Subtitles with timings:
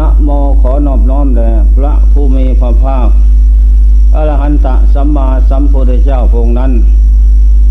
[0.00, 0.30] นะโม
[0.62, 3.08] ขอนอบน้อมแด่พระผู้มีพระภาค
[4.14, 6.72] อรหันตสัมมาสัมพุทธเจ้าพงนั้น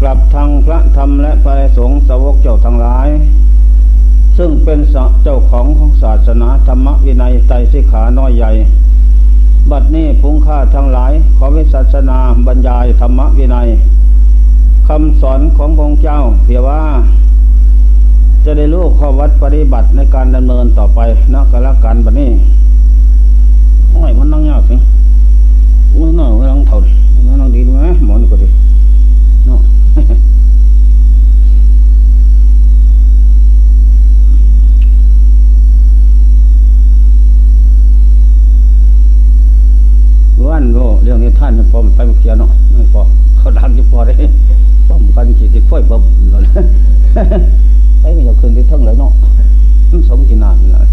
[0.01, 3.07] กลับทางพระธรรมและพระสงฆ์สาวกเจ้าทั้งหลาย
[4.37, 4.79] ซึ่งเป็น
[5.23, 8.51] เจ้าของของศาสนาธรรมวินัยไตรสิขาน้อยใหญ่
[9.71, 12.17] บัดนี้พุงค่าทั้งหลายขอวิศาสนา
[12.47, 13.69] บรรยายธรรมวินัย
[14.87, 16.81] คำสอนของพระเจ้าเพียว่า
[18.45, 20.99] จะได้รู้ข้อวัดปฏิบัติในการดำเนินต่อไป
[21.33, 22.29] นะกละกันบัดนี้
[23.91, 24.75] โอ้ยมันนั่งยากสิ
[25.99, 26.79] มันนั่งมันนั่งเท่า
[27.25, 28.47] มันนั่งดีไหมหมอนก็ดี
[29.45, 29.61] เนาะ
[40.45, 43.01] วันโเรื่องนี้ท่านพอมไปมาเคลียร์เนาะไม่พอ
[43.37, 44.13] เขาดังจะพอได้
[44.87, 46.43] ป้อมกันขีดที่ค่อยบ่มเลย
[48.01, 49.11] ไอ้ก็จะขึ้นที่ทั้งเลยเนาะ
[50.09, 50.83] สมกินนานนะ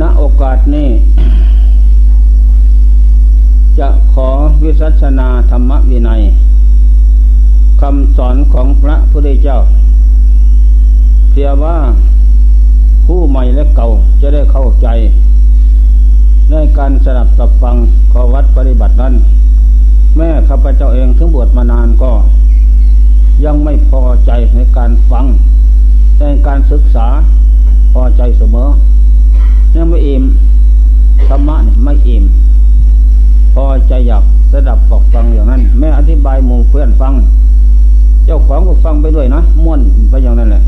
[0.00, 0.88] ณโอกาสนี้
[3.78, 4.28] จะขอ
[4.62, 6.22] วิสัชนาธรรมวินัย
[7.80, 9.58] คำสอนของพระพุทธเจ้า
[11.30, 11.76] เพียงว่า
[13.06, 13.88] ผู้ใหม่และเก่า
[14.20, 14.88] จะได้เข้าใจ
[16.50, 17.76] ในการสดับสับฟัง
[18.12, 19.14] ขอวัดปฏิบัตินั้น
[20.16, 22.12] แม่ข้าพเจ้าเองถึงบวชมานานก็
[23.44, 25.24] ยังไม่พอใจในการฟัง
[26.20, 27.06] ในการศึกษา
[27.94, 28.68] พอใจเสมอ
[29.76, 30.24] ยังไม่อิ่ม
[31.28, 32.24] ธรรมะเนี่ยไม่อิ่ม
[33.54, 37.12] พอใจอยากสดับฟอกฟังอย่างนั้น แม่อธิบายหมู่เพื่อนฟัง
[38.26, 40.62] เจ้าของก็ฟังไปด้วยนะม่วนไปอย่างนั้นแหละ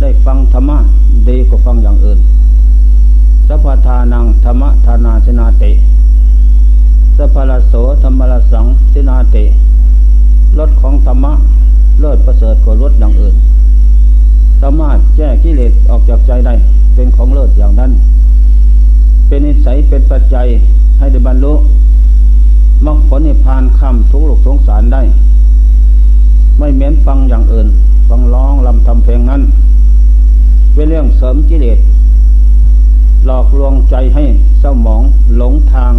[0.00, 0.76] ได้ฟังธรรมะ
[1.28, 2.18] ดีกว่าฟังอย่างอื่น
[3.48, 5.72] สัพพทานังธรรมทานาสนาติ
[7.16, 9.44] สัพพลโสธรรมลสังสินาติ
[10.58, 11.32] รถของธรรมะ
[12.00, 13.34] เลิศประเสริฐกว่ารถอย่างอื่น
[14.60, 16.54] สามารถแก้กิเลสออกจากใจได้
[16.94, 17.92] เป็นของเลิศอย่างนั้น
[19.28, 20.46] เป็นนิสัยเป็นปัจจัย
[20.98, 21.52] ให้ได้บรรลุ
[22.86, 25.02] มรรคผลนิพพานคำทุกข์ลกสงสารได้
[26.58, 27.68] ไม่เหม็นฟังอย่างอื่น
[28.08, 29.42] ฟังร้องลำทำเพลงนั้น
[30.74, 31.78] เป็นเรื่องเสริมกิเลส
[33.24, 34.24] หลอกลวงใจให้
[34.60, 35.02] เศร้าหมอง
[35.36, 35.92] หลงทาง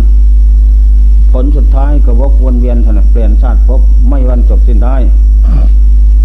[1.31, 4.97] ผลสุดท้ายก็วกวนเวียนถนัดเปลี่ยนชาติพบไม่วันจบสิ้นได้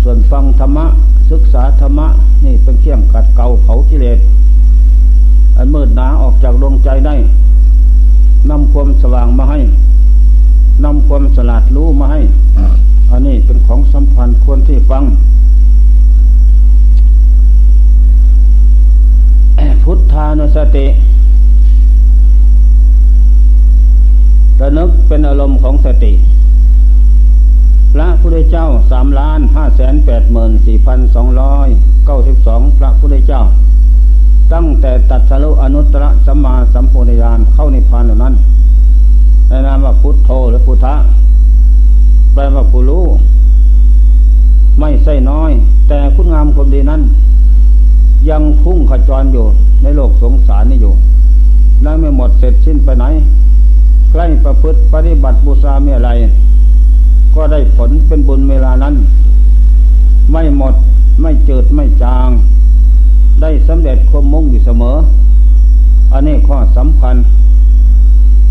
[0.02, 0.86] ส่วนฟังธรรมะ
[1.30, 2.08] ศึกษาธรรมะ
[2.44, 4.18] นี่เป็นเครื่องกัดเกาเผากิเลส
[5.56, 7.14] อันมืดหนาออกจากดวงใจได้
[8.50, 9.60] นำความสว่างมาให้
[10.84, 12.20] นำความสลาดรู้มาให้
[13.10, 15.04] อันนี้เป็นของสำคัญควรที่ฟัง
[19.84, 20.86] พุทธานุสติ
[24.62, 26.12] ระนึกเป็นอารมณ์ของสติ
[27.94, 31.68] พระพุทธเจ้าสามล้านห้าแสนแปดหมื่นสี่พันสองร้อย
[32.06, 33.42] เก้าสิบสองพระพุทธเจ้า
[34.52, 38.34] ตั้งแต่ตัดสรุอนุตตรสัมมาสัมโพธิญาณเข้านิพพานเหล่านั้น
[39.48, 40.94] ในนามว่าพุทโธหรือพุทธะ
[42.32, 43.04] แปลว่าผู้รู้
[44.80, 45.50] ไม่ใช่น้อย
[45.88, 47.00] แต่คุณงามความดีนั้น
[48.30, 49.46] ยังพุ่งขจรอยู่
[49.82, 50.94] ในโลกสงสารนี่อยู่
[51.82, 53.04] แล้วไม่หมดเสร็จสิ้นไปไหน
[54.12, 56.10] ใกล้ประพฤติปฏิบัติบูชาเมื่อไร
[57.34, 58.94] ก็ได้ผลเป็นบุญเวลานั้น
[60.32, 60.74] ไม่หมด
[61.22, 62.28] ไม่เจิดไม่จาง
[63.42, 64.96] ได้สำเร็จความมุ่งอยู่เสมอ
[66.12, 67.16] อันนี้ข้อสำคัญ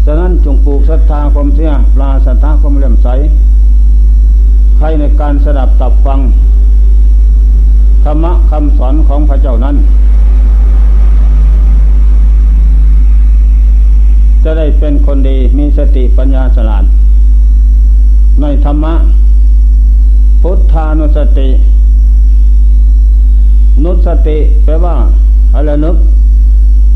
[0.05, 3.07] ฉะนั้นจงปลูกศรัทธาความเสียปลาศรัทธาความเลื่อมใส
[4.77, 6.19] ใครในการสดับตับฟัง
[8.05, 9.75] ธรรมะคำสอนของพระเจ้านั้น
[14.43, 16.83] จะได้เป็นคนดีมีสติปัญญาสลาด
[18.41, 18.93] ในธรรมะ
[20.41, 21.49] พุทธานุสติ
[23.83, 24.95] นุสติแปลว่า
[25.55, 25.95] อะไรนึก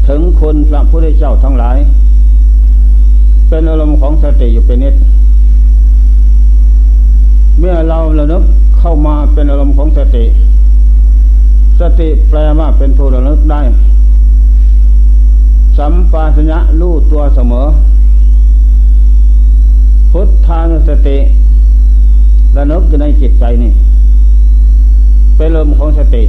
[0.08, 1.78] ถึงคุณพระพุทธเจ้าทั้งหลาย
[3.50, 4.96] เป็นอารมณ์ของสติอยู่เป็นนิด
[7.60, 8.44] เมื่อเราระลึก
[8.80, 10.26] เข้ามาเป็นอารมณ์ของสติ
[11.80, 13.62] สติแปลว่าเป็นผู้ระลึกได้
[15.78, 17.66] สัมปาสัญญะรู้ตัวเสมอ
[20.12, 21.18] พุทธานุสติ
[22.58, 23.72] ระลึกอยู่ในจิตใจนี่
[25.38, 26.24] เป็นลมของสติ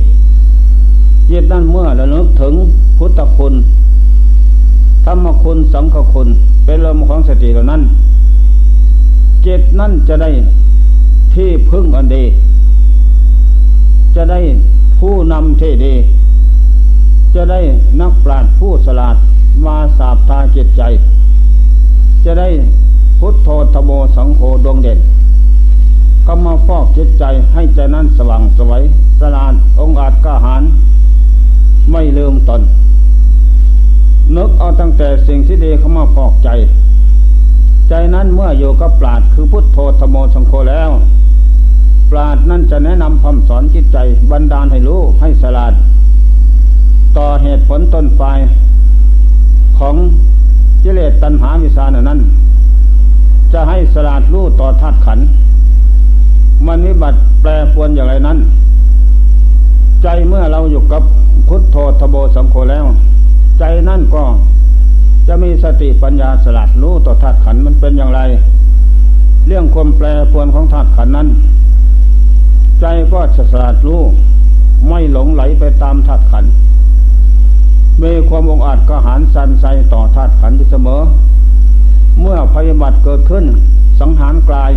[1.31, 2.55] จิตนั้นเมื่อระลึกถึง
[2.99, 3.55] พุทธคุณ
[5.05, 6.29] ธรรมคุณสังฆคุณ
[6.65, 7.83] เป็นลมของสติเหล่านั้น
[9.47, 10.31] จิตนั่นจะได้
[11.35, 12.25] ที่พึ่งอันดี
[14.17, 14.41] จะได้
[15.01, 15.95] ผู้นำที่ดี
[17.35, 17.61] จะได้
[18.01, 19.17] นักปราชญ์ผู้สลาด
[19.67, 20.83] มาสาบทาจิตใจ
[22.25, 22.49] จะได้
[23.21, 24.99] พุทโธธโมสังโฆดวงเด่น
[26.27, 28.83] ก็มาฟอกจิตใจให้ใจนั้นสว่างสวย
[29.21, 30.63] สลาดองอาจกล้าหาญ
[31.91, 32.63] ไม่ลืมตน
[34.37, 36.49] นึกเอาตั้งแต่สิ่งที่ดีเข้ามาฟอกใจ
[37.89, 40.91] ใจนั้นเมื่ออยู่กับปราดคือพุทโธธโมสังโฆแล้ว
[42.11, 43.99] ปราดนั่นจะแนะนำคำสอนจิตใจ
[44.31, 45.73] บันดาลให้รู้ให้สลาด
[47.17, 48.39] ต่อเหตุผลต้นปลาย
[49.79, 49.95] ของ
[50.83, 52.21] กิเลสตัณหาวิสานนั้น
[53.53, 55.19] จะให้สลาดรู้ต่อธาตุขัน
[56.67, 58.39] มันวิบัติแปรปวนอย่างไรนั้น
[60.03, 61.03] ใจเมื่อเราอยู่กับ
[61.49, 62.85] พุทโธทโบสังโฆแล้ว
[63.59, 64.23] ใจนั่นก็
[65.29, 68.21] จะมีสติปัญญาสลัดรู้ต่อธาตุขันมันเป็นอย่างไร
[69.47, 71.29] เรื่องความแปรปวนของธาตุขันนั้น
[72.81, 74.03] ใจก็จะสลัดรู้
[74.89, 76.45] ไม่หลงไหลไปตามธาตุขัน
[78.03, 81.03] มีความองอาจกระหารสันใสต่อธาตุขันอยู่เสมอ
[82.21, 83.45] เมื่อพยาบัติเกิดขึ้น
[84.01, 84.73] สังหารกลาย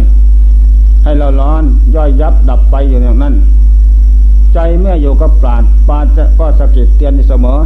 [1.03, 1.63] ให้เราร้อน
[1.95, 3.35] ย่อยยับดับไปอยู่อย่างนั้น
[4.53, 7.59] ใจเมื่ออยู่กับปราดปราดจะก็สะกิดเตือนอยู่เสมอ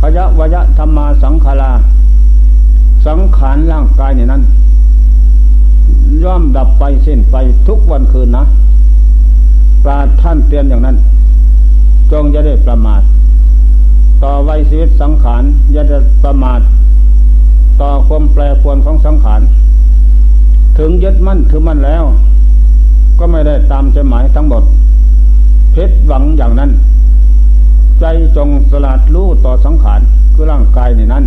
[0.00, 1.72] ขยะวยะธรรมาสังขารา
[3.06, 4.42] สังขารร่างกายเนี่ยนั้น
[6.22, 7.36] ย่อมดับไปสิ้นไป
[7.68, 8.44] ทุกวันคืนนะ
[9.84, 10.96] ปราท่านเตือนอย่างนั้น
[12.12, 13.02] จงจะได้ประมาท
[14.22, 15.42] ต่อไว้ชีวิตสังขาร
[15.72, 16.60] อย่าจะประมาท
[17.80, 19.40] ต่อความแปรปรวนของสังขาร
[20.78, 22.04] ถึงยึดมั่นถือมั่นแล้ว
[23.18, 24.62] ก็ไม่ได้ตามใจหมายทั้งหมด
[25.72, 26.70] เพชรหวังอย่างนั้น
[28.00, 28.04] ใจ
[28.36, 30.00] จงสลัดรู้ต่อสังขาร
[30.34, 31.24] คือร่างกายในนั้น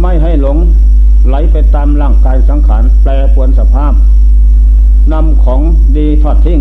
[0.00, 0.56] ไม่ให้หลง
[1.28, 3.92] ไหลไปตามร่างกายสังขารแปรปรวนสภาพ
[5.12, 5.60] นำของ
[5.96, 6.60] ดีทอดทิ้ง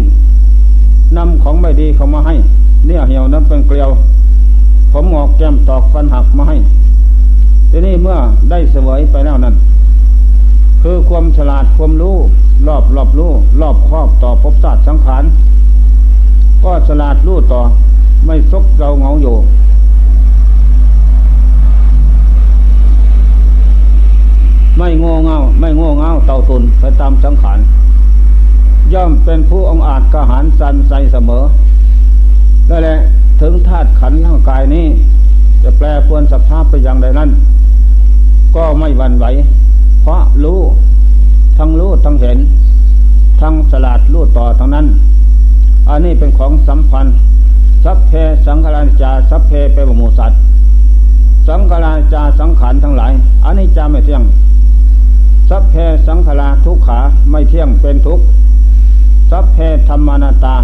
[1.18, 2.36] นำของไม่ดีเข้ามาให้
[2.88, 3.89] เนี่ยเหี่ยวนั้นเป็นเกลียว
[4.92, 6.57] ผมงอกแก้มตอกฟันหักมาให้
[7.71, 8.18] ทีนี้เมื่อ
[8.50, 9.56] ได้เสวยไปแล้วนั้น
[10.81, 12.15] คือความฉลาดความรู้
[12.68, 13.31] รอบรอบรู้
[13.62, 15.24] รอบครอบต่อภพศาสตร์สังขาร
[16.63, 17.62] ก็ฉลาดรู้ต่อ
[18.25, 19.36] ไม่ซกเราเงาอยู่
[24.77, 27.60] ไม่โง่เงาไม่โง่เงาเต่าตุนไปตามสังขาร
[28.94, 31.44] ย่อมเป็นผู้องอาจกระหารสันใสเสมอ
[32.69, 32.97] นั่นแหละ
[33.41, 34.85] ถึงธาตุขันร่างกายนี้
[35.63, 37.30] จะแปลปวนสภาพไปอย่างใดนั้น
[38.56, 39.25] ก็ไม่หวั่นไหว
[40.01, 40.59] เพราะรู้
[41.57, 42.38] ทั้งรู้ทั้งเห็น
[43.41, 44.86] ทั้งสลาดรู้ต่อทั้งนั้น
[45.89, 47.15] อันนี้เป็นของสัมพันธ์
[47.83, 48.12] สัพเพ
[48.47, 50.31] สังขารจาสัพเพไปบมูสัต
[51.50, 53.12] สังขารจาสังขารทั้งหลาย
[53.45, 54.24] อันนี้จาไม่เที่ยง
[55.50, 55.75] สัพเพ
[56.07, 57.00] สังขาราทุกขา
[57.31, 58.19] ไม่เที่ยงเป็นทุก
[59.35, 59.59] สัพเพ
[59.89, 60.56] ธรรมานาตา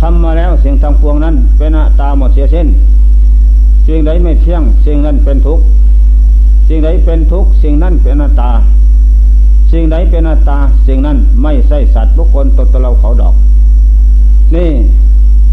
[0.00, 2.68] ทำมาแล้วสิ่งทั้งปวงนั้น เป็นอตาหมดเสียสิ้น
[3.86, 5.64] สิ่งใดไม่เที่ยง สิ่งนั้นเป็นทุกข์
[6.68, 8.50] สิ่งใดเป็นทุกข์สิ่งนั้นเป็นอนัตตา
[9.72, 13.34] สิ่งใดเป็นอนัตตา สิ่งนั้นไม่ใช่สัตว์บุคคลตนตเราเขาดอก
[14.54, 14.70] นี่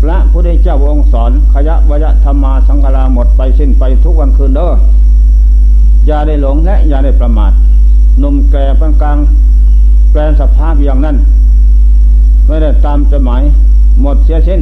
[0.02, 4.70] พระพุทธเจ้าองค์สอนขยะวยะธรรมาสังฆราหมดไปสิ้นไปทุกวันคืนเด้อ
[6.08, 7.52] อย่าได้หลงและอย่าได้ประมาท
[8.20, 9.18] หนุ่มแก่ปานกลาง
[10.12, 11.18] แปลสภาพอย่างนั้น
[12.46, 13.44] ไม่ได้ตามจะหมาย
[14.02, 14.62] หมดเสียสิ้น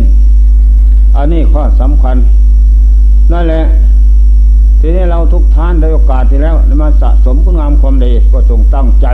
[1.17, 2.15] อันนี้ข้อสำคัญ
[3.31, 3.63] นั่นแหละ
[4.79, 9.07] ทีนี้เราทุกท่านได้โอกาสที่แล้วมาสะสมคุณงามความดีก็จงตั้งใจ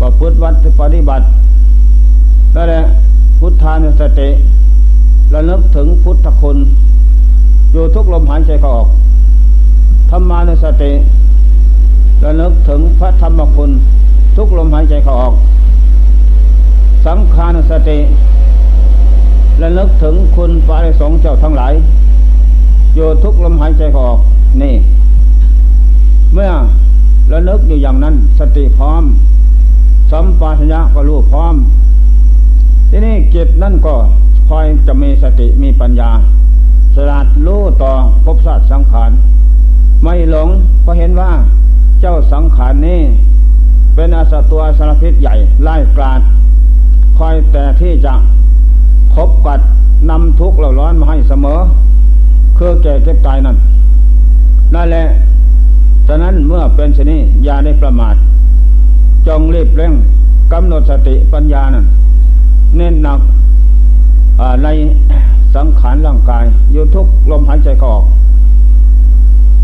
[0.00, 1.24] ประพฤติวัดปฏิบัติ
[2.54, 2.82] นั่นแหละ
[3.38, 4.28] พุทธานุสติ
[5.34, 6.56] ระลึกถึงพุทธคุณ
[7.72, 8.88] อยู่ทุกลมหายใจเข้าออก
[10.10, 10.92] ธรรมานุสติ
[12.24, 13.70] ระลึกถึงพระธรรมคุณ
[14.36, 15.34] ทุกลมหายใจเข้าออก
[17.06, 17.98] สังขานุสติ
[19.58, 21.72] และนึกถึงคุณพระสงฆ์เจ้าทั้งหลาย
[22.94, 24.18] อยู่ทุกลมหายใจออก
[24.62, 24.74] นี่
[26.34, 26.50] เมื่อ
[27.32, 29.02] ระลึกอยู่อย่างนั้น สติพร้อม
[30.10, 31.54] สัมปชัญญะก็รู้พร้อม
[32.90, 33.94] ที่นี่จิตนั่นก็
[34.48, 36.10] คอยจะมีสติมีปัญญา
[36.94, 37.92] สลัดรู้ต่อ
[38.24, 39.10] ภพสัตว์สังขาร
[40.02, 40.48] ไม่หลง
[40.82, 41.30] เพราะเห็นว่า
[42.00, 43.00] เจ้าสังขารนี้
[43.94, 46.20] เป็นอาสตัวสารพิษใหญ่ไล่กลาด
[47.26, 48.14] อยแต่ที่จะ
[49.14, 49.60] พบกัด
[50.10, 51.58] นำทุกข์เราร้อนมาให้เสมอ
[52.58, 53.56] คือแก่เก็บตายนั่น
[54.74, 55.04] นั่นแหละ
[56.08, 58.14] ฉะนั้นเมื่อเป็นชนี้อย่าได้ประมาท
[59.26, 59.92] จงรีบเร่ง
[60.52, 61.86] กำหนดสติปัญญานั่น
[62.76, 63.20] เน้นหนัก
[64.64, 64.68] ใน
[65.54, 68.02] สังขารร่างกายอยู่ทุกลมหายใจออก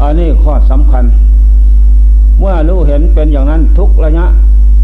[0.00, 1.04] อันนี้ข้อสำคัญ
[2.38, 4.24] เมื่อรู้เห็นเป็นอย่างนั้นทุกระยะ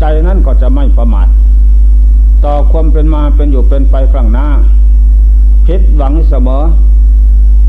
[0.01, 1.29] ใจนั้นก็จะไม่ประมาท
[2.45, 4.47] ต่อความเป็นมาเป็นอยู่เป็นไปครั้งหน้า
[5.67, 6.63] พิษหวังเสมอ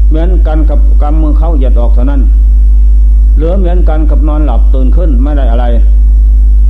[0.10, 2.22] เหมือนกันกับกำมือเข้าเหยียดออกเท่านั้น
[3.38, 5.65] หลือเหมือนกันกับนอนหลับตื่นขึ้นไม่ได้อะไร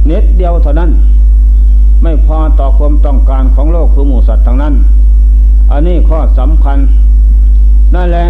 [0.06, 0.90] เน็ดเดียวเท่านั้น
[2.04, 4.74] ไม่พอต่อความต้องการของโลกคือหมู่สัตว์ทั้งนั้น
[5.72, 6.78] อันนี้ข้อสำคัญ
[7.96, 8.26] นั่นแหละ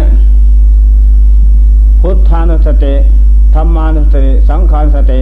[2.00, 2.94] พุทธานุสติ
[3.54, 5.20] ธรรมานุสติ สังขารสติ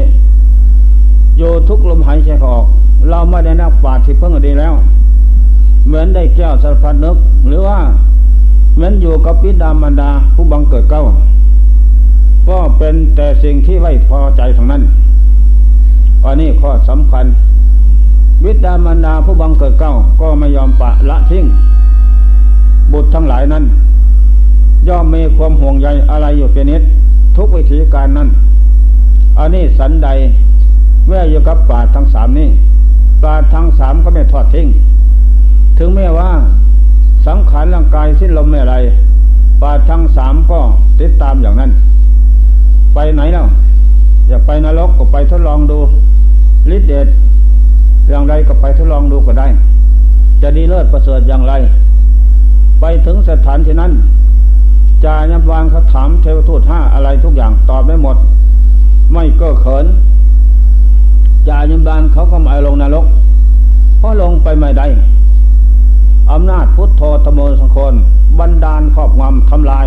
[1.38, 2.64] โยทุกลมหายใจออก
[3.08, 4.74] เราไม่ได้นักปราชญ์ที่เพิ่งดีแล้ว
[5.86, 7.78] เหมือนได้แก้วสารพัดนึก หรือว่า
[8.74, 11.02] เหมือนอยู่กับปิดามันดาผู้บังเกิดเก้า
[12.48, 14.82] ก็เป็นแต่สิ่งที่ไว้พอใจทางนั้น
[16.24, 17.24] อันนี้ข้อสำคัญ
[18.44, 21.44] วิดามันดาผู้บังเกิดเก้า ก็ไม่ยอมปะละทิ้ง
[22.92, 23.64] บุตรทั้งหลายนั้น
[24.88, 26.82] ย่อมมีความห่วงใยอะไรอยู่เป็นนิด
[27.36, 28.28] ทุกวิธีการนั้น
[29.38, 30.08] อันนี้สันใด
[31.06, 32.48] เมื่ออยู่กับป่าทั้งสามนี้
[33.24, 34.66] ป่าทั้งสามก็ไม่ทอดทิ้ง
[35.78, 36.30] ถึงแม้ว่า
[37.26, 38.76] สังขารร่างกายสิ้นลมไม่อะไร
[39.62, 40.58] ป่าทั้งสามก็
[41.00, 41.70] ติดตามอย่างนั้น
[42.94, 43.46] ไปไหนแล้ว
[44.28, 45.78] อยากไปนรกก็ไปทดลองดู
[46.76, 47.06] ฤทธิเดช
[48.08, 49.46] อย่างไรก็ไปทดลองดูก็ได้
[50.42, 51.52] จะดีเลิศประเสริฐอย่างไร
[52.80, 53.92] ไปถึงสถานที่นั้น
[55.04, 58.16] จายับวางเขาถามเทวทูตห้าอะไรทุกอย่างตอบได้หมด
[59.12, 59.86] ไม่ก็เขิน
[61.48, 63.06] จายับานเขาก็มาลงนรก
[63.98, 64.86] เพราะลงไปไม่ได้
[66.32, 67.94] อำนาจพุทโธธโมสังคน
[68.38, 69.86] บันดาลครอบงำทำลาย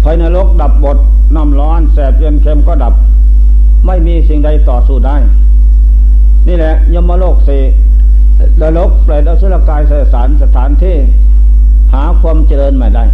[0.00, 0.98] ไฟนรกดับบท
[1.36, 2.94] น้ำร้อนแสบเย็นเค็มก็ดับ
[3.86, 5.16] ไม่มีสิ่งใดต่อสู้ได้
[6.48, 7.62] นี่แหละยมโลกสี่
[8.60, 10.96] นรกเปรตอสุรกายสสารสถานที่
[11.92, 13.04] หาความเจริญไม่ได้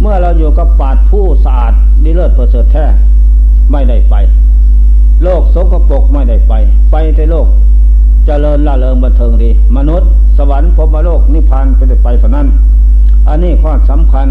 [0.00, 1.72] เมื่อเราอยู่กับปาดผู้สะอาด
[2.04, 2.84] ดีเลิศประเสริฐแท้
[3.72, 4.14] ไม่ได้ไป
[5.24, 6.52] โลกสกปรกไม่ได้ไป
[6.90, 7.46] ไปในโลก
[8.26, 10.08] เจริญละเริงบันเทิงดี มนุษย์
[10.38, 12.46] สวรรค์พรมโลกนิพพานไปไปเท่านั้น
[13.28, 14.26] อันนี้ข้อสำคัญ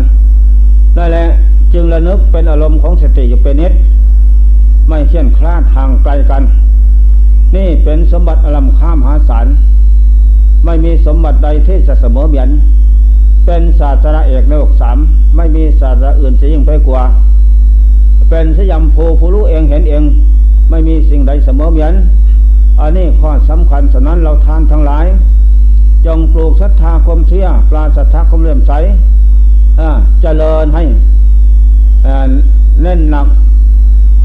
[0.98, 1.26] นั่นแหละ
[1.74, 3.74] จึงระนึกเป็นอารมณ์ของสติอยู่เป็นนิด
[4.88, 6.44] ไม่เชี่ยนคลาดห่างไกลกัน
[7.56, 9.48] นี่เป็นสมบัติอารมณ์ข้ามหาศาล
[10.66, 12.50] ไม่มีสมบัติใดที่จะเสมอเหมือน
[13.46, 14.98] เป็นศาสตราเอกในโลกสาม
[15.36, 17.04] ไม่มีศาสตราอื่นจะยิ่งไปกว่า
[18.30, 20.04] เป็นสยามโพผู้รู้เองเห็นเอง
[20.70, 21.94] ไม่มีสิ่งใดเสมอเหมือน
[22.80, 25.06] อันนี้ข้อสำคัญฉะนั้นเราทานทั้งหลาย
[26.06, 28.74] จงปลูกศรัทธาความเชื่อปลาศรัทธาความเลื่อมใส
[30.22, 30.84] เจริญให้
[32.82, 33.28] เน้นหนัก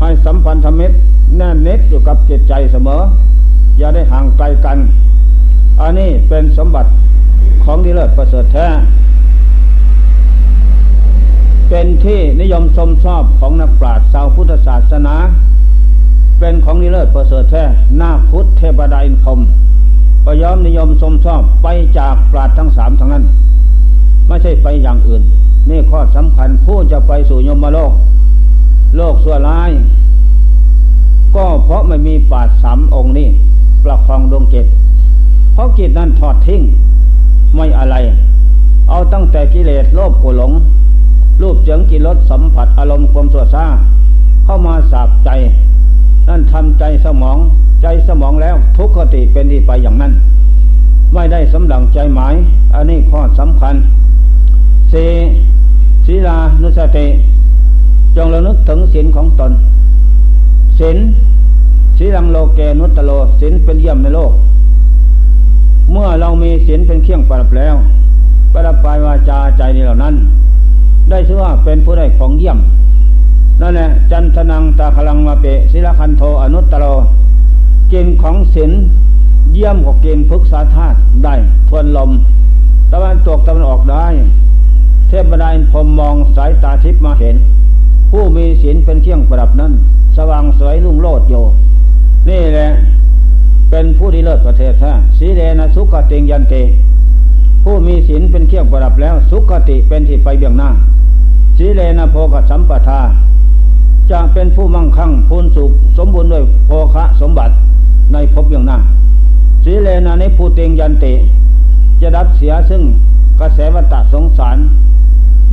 [0.01, 0.95] ให้สัมพันธมิตร
[1.37, 3.01] แน่นเน็ดอยู่กับจิตใจเสมอ
[3.79, 4.79] อย่าได้ห่างไกลกัน
[5.81, 6.91] อันนี้เป็นสมบัติ
[7.65, 8.67] ของดีเลิศประเสริฐแท้
[11.69, 15.15] เป็นที่นิยมชมชอบของนักปราชญ์ชาวพุทธศาสนา
[16.39, 17.65] เป็นของดีเลิศประเสริฐแท้
[17.97, 19.41] หน้าพุทธเทพดาอินพรม
[20.25, 21.67] ก็ยอมนิยมชมชอบไป
[21.99, 23.25] จากปราชญ์ทั้งสามทั้งนั้น
[24.29, 25.23] ไม่ใช่ไปอย่างอื่น
[25.71, 27.93] นี่ข้อสำคัญผู้จะไปสู่ยมโลก
[28.97, 29.71] โลกส่วร้าย
[31.37, 33.29] ก็เพราะไม่มีปราชญ์สามองค์นี้
[33.85, 34.67] ประคองดวงจิต
[35.53, 36.61] เพราะจิตนั้นถอดทิ้ง
[37.55, 37.97] ไม่อะไร
[38.89, 40.53] เอาตั้งแต่กิเลสโลภโกรหลง
[41.43, 43.65] รูปเสียงกิรสสัมผัสอารมณ์ความสัวซา
[44.45, 45.31] เข้ามาสาบใจ
[46.29, 47.39] นั่นทำใจสมอง
[47.83, 50.13] ใจสมองแล้วทุกขติเป็นที่ไปอย่างนั้น
[51.15, 52.35] ไม่ได้สำดังใจหมาย
[52.75, 53.75] อันนี้ข้อสำคัญ
[54.93, 55.05] สี
[56.07, 57.07] ศีลานุสติ
[58.17, 59.53] จงระลึกถึงศีลของตน
[60.79, 60.99] ศีล
[61.99, 64.33] ศีลังโลเกนุตโลศีลเป็นเยี่ยมในโลก
[65.91, 67.75] เมื่อเรามีศีลเป็นเครื่องประดับแล้ว
[68.53, 70.15] ประดับปลายวาจาใจนี้เหล่านั้น
[71.11, 72.59] ได้ชื่อว่าเป็นผู้ได้ของเยี่ยม
[73.61, 76.85] นั่นแหละจันทนังตาคลังมาเปศิลคันโทอนุตตโร
[77.93, 78.71] กินของศีล
[79.53, 81.35] เยี่ยมกว่ากินพึกษาธาตุได้
[81.69, 82.11] ทวนลม
[82.93, 84.07] ตะวันตกตะวันออกได้
[85.09, 87.37] เทพบดานพรมมองสายตาทิพย์มาเห็น
[88.11, 89.73] ผู้มีศีลเป็นเครื่องประดับนั้น
[90.17, 91.45] สว่างสวยรุ่งโรจน์อยู่
[92.29, 92.69] นี่แหละ
[93.71, 96.55] เป็นผู้ที่เลิศประเทศแท้สีเลนะสุขติงยันเต
[97.65, 100.71] ผู้มีศีลเป็นเครื่องประดับแล้ว สุขติเป็นที่ไปเบื้องหน้า
[101.59, 103.01] สีเลนะโพกสัมปทา
[104.11, 107.55] จะเป็นผู้มั่งคั่งพูนสุข สมบูรณ์ด้วยโภคะสมบัติ
[108.13, 108.79] ในภพเบื้องหน้า
[109.65, 111.07] สีเลนะในภูเตงยันเต
[112.01, 112.83] จะดับเสียซึ่ง
[113.41, 114.57] กระแสวัฏสงสาร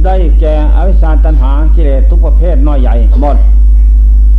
[0.06, 3.38] ได้แก่อวิชชาตัญหากิเลสทุกประเภทน้อยใหญ่หมด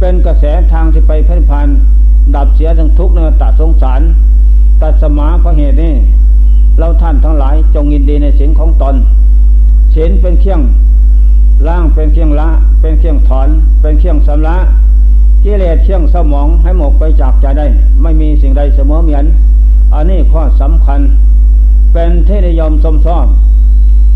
[0.01, 1.69] เป็นกระแสทางที่ไปเพ่นพาน
[2.37, 4.01] ดับเสียทั้งทุกข์ในตัดสงสาร
[4.83, 5.93] ตัดสมาเพราะเหตุนี้
[6.79, 8.95] เราท่านทั้งหลายจงยินดีในศีลของตน
[9.95, 10.61] ศีลเป็นเครื่อง
[11.69, 12.49] ล่างเป็นเครื่องละ
[12.81, 13.49] เป็นเครื่องถอน
[13.81, 14.57] เป็นเครื่องสำละ
[15.45, 17.67] กิเลสเครื่องสมองให้หมกไปจากใจได้
[18.03, 19.25] ไม่มีสิ่งใดเสมอเหมือน
[19.95, 21.01] อันนี้ข้อสำคัญ
[21.93, 23.27] เป็นเทนิยมสมซ้อม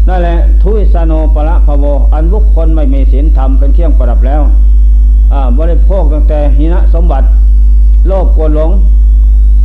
[0.08, 4.42] นั่นแหละทุยสโนปละพะโว อันบุคคลไม่มีศีลธรรมเป็นเครื่องประดับแล้ว
[5.58, 7.26] บริโภคตั้งแต่หินะสมบัติ
[8.06, 8.70] โลภโกรหลง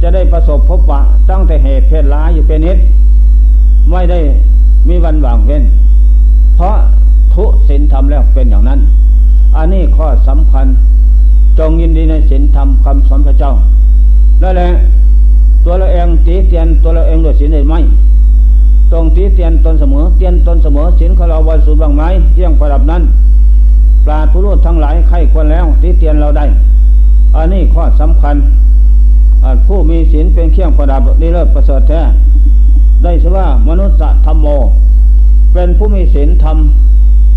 [0.01, 0.99] จะได้ประสบพบปะ
[1.29, 2.77] ตั้งแต่เหตุเพศร้ายอยู่เป็นนิด
[3.91, 4.19] ไม่ได้
[4.87, 5.63] มีวันหว่างเว้น
[6.55, 6.75] เพราะ
[7.33, 8.79] ทุศีลธรรมแล้วเป็นอย่างนั้น
[9.57, 10.65] อันนี้ข้อสำคัญ
[11.59, 13.51] จงยินดีในศีลธรรมคำสอนพระเจ้า
[14.41, 14.69] นั่นแหละ
[15.65, 17.75] ตัวเราเองตีเตียนตัวเราเองด้วยศีลได้ไหม
[18.91, 23.03] ตรงตีเตียนตนเสมอเตียนตนเสมอศีลของเราบริสุทธิ์บางไหมเที่ยงประดับนั้น
[24.05, 26.45] ปราดผู้รู้ทั้งหลายใครควรแล้วตีเตียนเราได้
[27.35, 28.35] อันนี้ข้อสำคัญ
[29.67, 32.01] ผู้มีศีลเป็นเครื่องประดับนี่เลิศประเสริฐแท้
[33.03, 34.47] ได้ชื่อว่ามนุษย์ธรรมโม
[35.53, 36.57] เป็นผู้มีศีลธรรม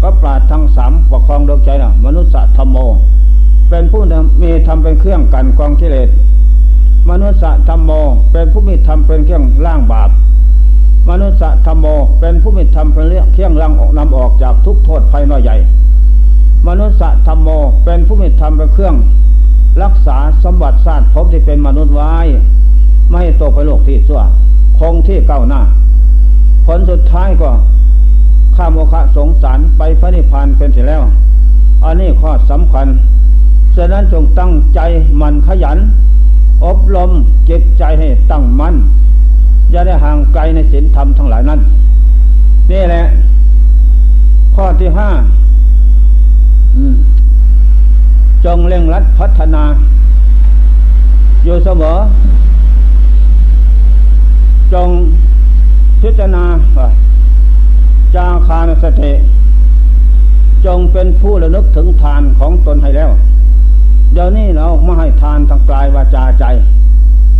[0.06, 2.76] ก็ปราดทั้งสามปกครองดวงใจนะมนุษย์ธรรมโม
[3.70, 4.02] เป็นผู้
[4.42, 6.08] มีธรรมเป็นเครื่องกันกองกิเลส
[7.10, 7.90] มนุษย์ธรรมโม
[8.32, 10.10] เป็นผู้มีธรรมเป็นเครื่องล่างบาป
[11.08, 11.86] มนุษย์ธรรมโม
[12.20, 15.56] เป็นผู้มีธรรมเป็นเครื่องล่างออกนำออกจากทุกโทษภัยน้อยใหญ่
[16.68, 17.48] มนุษย์ธรรมโม
[17.84, 18.94] เป็นผู้มีธรรมเป็นเครื่อง
[19.82, 22.12] รักษาสมบัติศาสตร์พบที่เป็นมนุษย์ไว้
[23.08, 24.22] ไม่ให้ตกไปโลกที่ชั่ว
[24.78, 25.60] คงที่เก้าหน้า
[26.66, 27.50] ผลสุดท้ายก็
[30.00, 31.02] พระนิพพานเป็นเสร็จแล้ว
[31.84, 32.86] อันนี้ข้อสำคัญ
[33.76, 34.80] ฉะนั้นจงตั้งใจ
[35.20, 35.78] มันขยัน
[36.64, 37.10] อบรม
[37.48, 38.74] จิตใจให้ตั้งมัน่น
[39.70, 41.60] อย่าได้ห่างไกลในศีลธรรมทั้งหลายนั้น
[42.70, 43.02] นี่แหละ
[44.54, 45.08] ข้อที่ห้า
[48.44, 49.62] จงเร่งรัดพัฒนา
[51.44, 51.96] อยู่เสมอ
[54.72, 54.88] จง
[56.02, 56.44] พิจารณา
[58.14, 59.12] จาคานสติ
[60.66, 63.10] จงเป็นผู้ระลึกถึงทานของตนให้แล้ว
[64.12, 66.44] เดี๋ยวนี้เราไม่ให้ทานทางกายวาจาใจ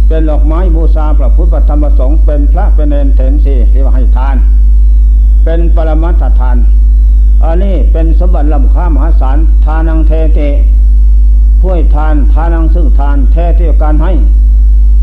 [0.09, 4.37] เป็นดอกไม้บูชาพระพุทธธรรมสงฆ์เป็นพระเป็นเนรเถนสีเรียกว่าให้ทาน
[5.45, 6.57] เป็นปรมัตถทาน
[7.45, 10.40] อันนี้เป็นสมบัติลำค่ามหาศาลทานังเทเต
[11.61, 14.12] ผู้ให้ทานทานังซึ่งทานแท้ที่การให้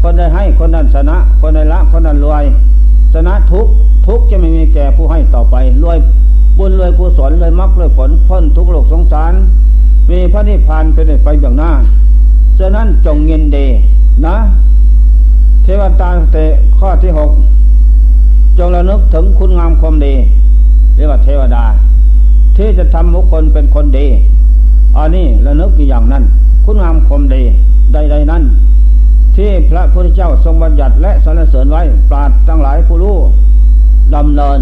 [0.02, 2.44] คนได้ให้คนนั้นชนะ คนได้ละคนนั้นรวย
[3.14, 3.68] ชนะทุก
[4.08, 5.98] ทุกจะไม่มีแก่ผู้ให้ต่อไปรวย
[6.62, 9.34] บุญรวยกุศลรวยมรรครวยผลพ้นทุกโลกสงสาร
[10.10, 11.72] มีพระนิพพานเป็นไปอย่างหน้า
[12.60, 13.58] ฉะนั้นจงเงินเด
[14.26, 14.36] นะ
[15.64, 16.38] เทวตาเต
[16.78, 17.32] ข้อที่หก
[18.58, 20.14] จงระลึกถึงคุณงามความดี
[20.96, 21.64] เรียกว่าเทวดา
[22.58, 24.08] ที่จะทำบุคคลเป็นคนดี
[24.98, 26.24] อันนี้ระลึกอย่างนั้น
[26.66, 27.44] คุณงามความดี
[27.94, 28.44] ใดๆนั้น
[29.36, 33.18] ที่พระพุทธเจ้าทรงบัญญัติและสรรเสริญไว้ปราดทั้งหลายผู้รู้
[34.16, 34.60] ดำเนิน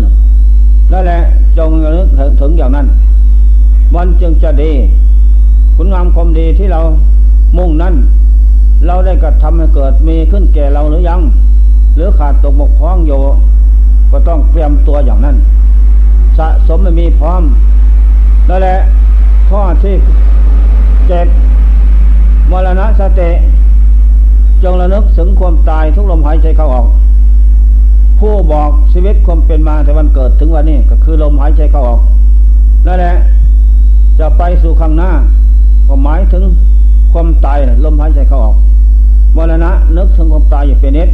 [0.91, 1.19] นั่นแหละ
[1.57, 2.07] จงนึก
[2.41, 2.87] ถึงอย่างนั้น
[3.95, 4.71] มันจึงจะดี
[5.75, 6.79] คุณงามความดีที่เรา
[7.57, 7.93] มุ่งนั้น
[8.87, 11.19] เราได้กระทำให้เกิดมีขึ้นแก่เราหรือยัง
[11.95, 13.19] หรือขาดตกบกพร่องอยู่
[14.11, 15.35] ก็ต้องเตรียมตัวอย่างนั้น
[16.37, 17.41] สะสมไม่มีพร้อม
[18.49, 18.77] นั่นแหละ
[19.49, 19.95] ข้อที่
[21.07, 21.27] เจ็ด
[22.51, 23.29] มรณะสติ
[24.63, 26.87] จงระลึกถึงความตายทุกลมหายใจเข้าออก
[28.19, 32.01] ผู้บอกชีวิตความเป็นมาแต่วันเกิดถึงวันนี้ก็คือลมหายใจเข้าออก
[32.85, 33.15] นั่นแหละ
[34.19, 35.11] จะไปสู่ข้างหน้า
[35.87, 36.43] ก็หมายถึง
[37.11, 38.55] ความตายลมหายใจเข้าออก
[39.35, 41.09] มรณะนึกถึงความตายอยู่เป็นนิด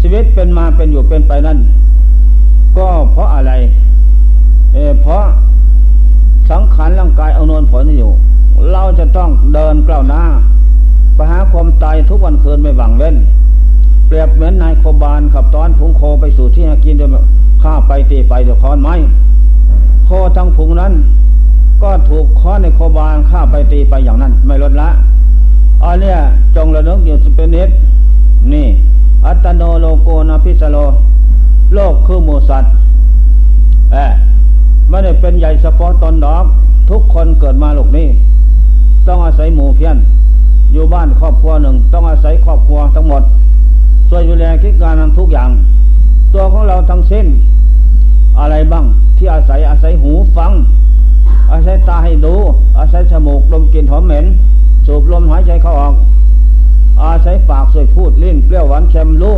[0.00, 1.58] ชีวิตเป็นมาเป็นอยู่เป็นไปนั่น
[2.76, 3.52] ก็เพราะอะไร
[4.74, 5.24] เอเพราะ
[6.50, 8.10] สังขารร่างกายเอานวนผลอยู่
[8.72, 10.22] เราจะต้องเดินกล้าวหน้า
[11.14, 13.16] ไปหาความตายทุกวันคืนไม่หวังเว้น
[14.06, 17.10] เปรียบเหมือนนายโคบาลขับตอนผงโคไปสู่ที่หากินโดย
[17.62, 18.94] ข้าไปตีไปโดยคอนไม้
[20.06, 20.92] โคทั้งผงนั้น
[21.82, 24.88] ก็ถูกค้อนในโคบาลฆ่าไปตีไปอย่างนั้น ไม่ลดละ
[25.84, 26.18] อันเนี้ย
[26.56, 27.70] จงระลึกอยู่เป็นนิด
[28.52, 28.66] นี่
[29.26, 30.76] อัตโนโลโกนาพิสโล
[31.74, 32.72] โลกคือหมูสัตว์
[33.92, 33.96] เอ
[34.88, 36.44] ไม่ได้เป็นใหญ่เฉพาะตนดอก
[36.90, 38.08] ทุกคนเกิดมาโลกนี้
[39.06, 39.96] ต้องอาศัยหมู่เพี้ยน
[40.72, 43.22] อยู่บ้านครอบครัวหนึ่ง ต้องอาศัยครอบครัวทั้งหมด
[44.08, 45.50] ช่วยดูแลคิดการทำทุกอย่าง
[46.34, 47.26] ตัวของเราทั้งสิ้น
[48.40, 48.84] อะไรบ้าง
[49.16, 50.52] ที่อาศัยอาศัยหูฟัง
[51.52, 52.34] อาศัยตาให้ดู
[52.78, 54.24] อาศัยจมูกดมกลิ่นหอมเหม็น
[54.86, 55.94] สูบลมหายใจเข้าออก
[57.02, 59.36] อาศัยปากสวยพูดลิ้นเปรี้ยวหวานเค็มรู้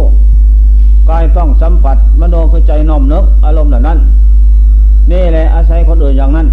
[1.10, 3.98] กายต้องสัมผัสมโนคือใจน้อมนึกอารมณ์เหล่านั้น
[5.10, 6.46] นี่แหละอาศัยคนอื่นอย่างนั้น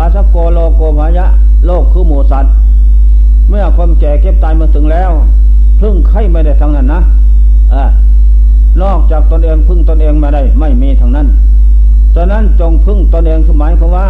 [0.00, 1.26] อาศัยโกโลโกภายะ
[1.66, 2.52] โลกคือหมูสัตว์
[3.48, 5.10] เมื่อความแก่เก็บตายมาถึงแล้ว
[5.80, 7.00] พึ่งไข่ไม่ได้ทั้งนั้นนะ
[7.74, 7.76] อ
[8.82, 11.28] นอกจากตนเองพึ่งตนเองมาได้ ไม่มีทั้งนั้น
[12.14, 14.06] ฉะนั้นจงพึ่งตนเองสมัยคำว่า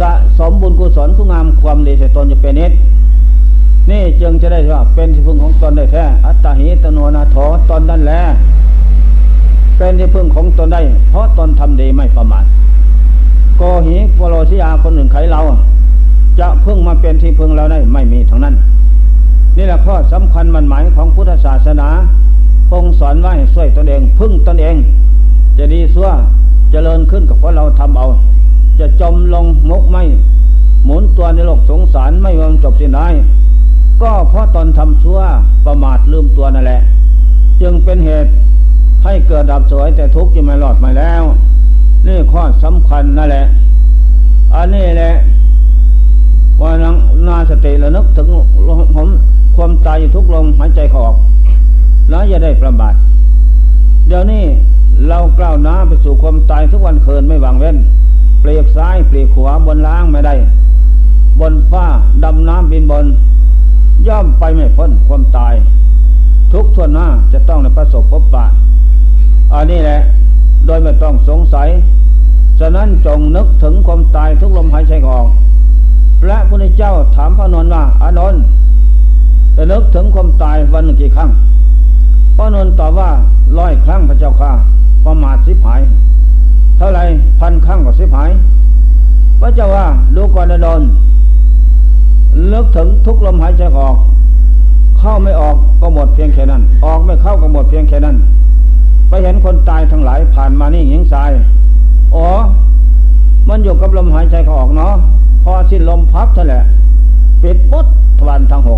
[0.00, 2.72] สะสมบุญกุศลคุณงามความดีใส่ตนจะเป็นนิด
[3.90, 7.36] นี่จึงจะได้ว่าเป็นที่พึ่งของตนได้แท้ อัตตาหิตโนนาโถ
[7.70, 8.20] ตนนั่นแหละ
[9.76, 12.44] เป็นที่พึ่งของตนได้ เพราะตนทำดีไม่ประมาท
[13.56, 15.40] โกหิโปโลชิยาคนหนึ่งไขเรา
[16.40, 18.54] จะพึ่งมาเป็นที่พึ่งเราได้ไม่มีทั้งนั้น
[19.56, 21.88] นี่แหละข้อสำคัญมันหมายของพุทธศาสนา
[22.70, 24.76] คงสอนว่าให้ช่วยตนเอง พึ่งตนเอง
[25.58, 26.16] จะดีซั่วจ
[26.70, 28.06] เจริญขึ้นกับเพราะเราทำเอา
[28.78, 30.02] จะจมลงมกไม่
[30.84, 33.06] หมุนตัวในโลกสงสารไม่ยอมจบสิ้นได้
[34.02, 35.18] ก็เพราะตอนทำชั่ว
[35.66, 36.80] ประมาทลืมตัวนั่นแหละ
[37.60, 38.30] จึงเป็นเหตุ
[39.04, 41.22] ให้เกิดดับสวยแต่ทุกข์ยังไม่หลอดมาแล้ว
[42.06, 43.44] นี่ข้อสำคัญนั่นแหละ
[44.54, 45.10] อันนี้แหละ
[46.60, 46.94] ว่านัง
[47.26, 48.28] นาสติระนึกถึง
[48.94, 49.08] ผม
[49.56, 51.14] ความตายทุกลมหายใจขออก
[52.08, 52.94] แล้วจะได้ประมาท
[54.08, 54.44] เดี๋ยวนี้
[55.08, 57.76] เรากล้าวน้าไปสู่ความตายทุกวันเคินไม่วางเว้น
[58.40, 60.34] เปลียกซ้ายเปลียกขวาบนล้างไม่ได้
[61.40, 61.86] บนฟ้า
[62.24, 63.06] ดำน้ำบินบน
[64.06, 65.54] ย่อมไปไม่พ้นความตาย
[66.52, 68.44] ทุกทวนหน้าจะต้องในประสบพบปะ
[69.54, 70.00] อันนี้แหละ
[70.66, 71.68] โดยไม่ต้องสงสัย
[72.60, 75.26] ฉะนั้นจงนึกถึงความตายทุกลมหายใจออก
[76.22, 78.42] พระพุทธเจ้าถามพระนนท์ว่าอานนท์
[79.56, 81.30] จะนึกถึงความตายวันกี่ครั้ง
[82.40, 83.10] พระนนตอบว่า
[83.58, 84.50] ร้อยครั้งพระเจ้าค่ะ
[85.04, 85.80] ประมาทสิบหาย
[86.78, 87.00] เท่าไร
[87.40, 88.30] พันครั้งก็สิบหาย
[89.40, 90.88] พระเจ้าว่าดูก่อนอนนท์
[92.52, 93.96] นึกถึงทุกลมหายใจออก
[94.98, 98.16] เข้าไม่ออกก็หมดเพียงแค่นั้น ออกไม่เข้าก็หมดเพียงแค่นั้น
[99.08, 101.30] ไปเห็นคนตายทั้งหลายผ่านมานี่หญิงทราย
[102.14, 102.26] อ๋อ
[103.48, 104.94] มันอยู่กับลมหายใจเขาออกเนาะ
[105.44, 106.64] พอสิ้นลมพับเท่านั้น
[107.42, 107.86] ปิดปุ๊บ
[108.18, 108.70] ทวันทั้งห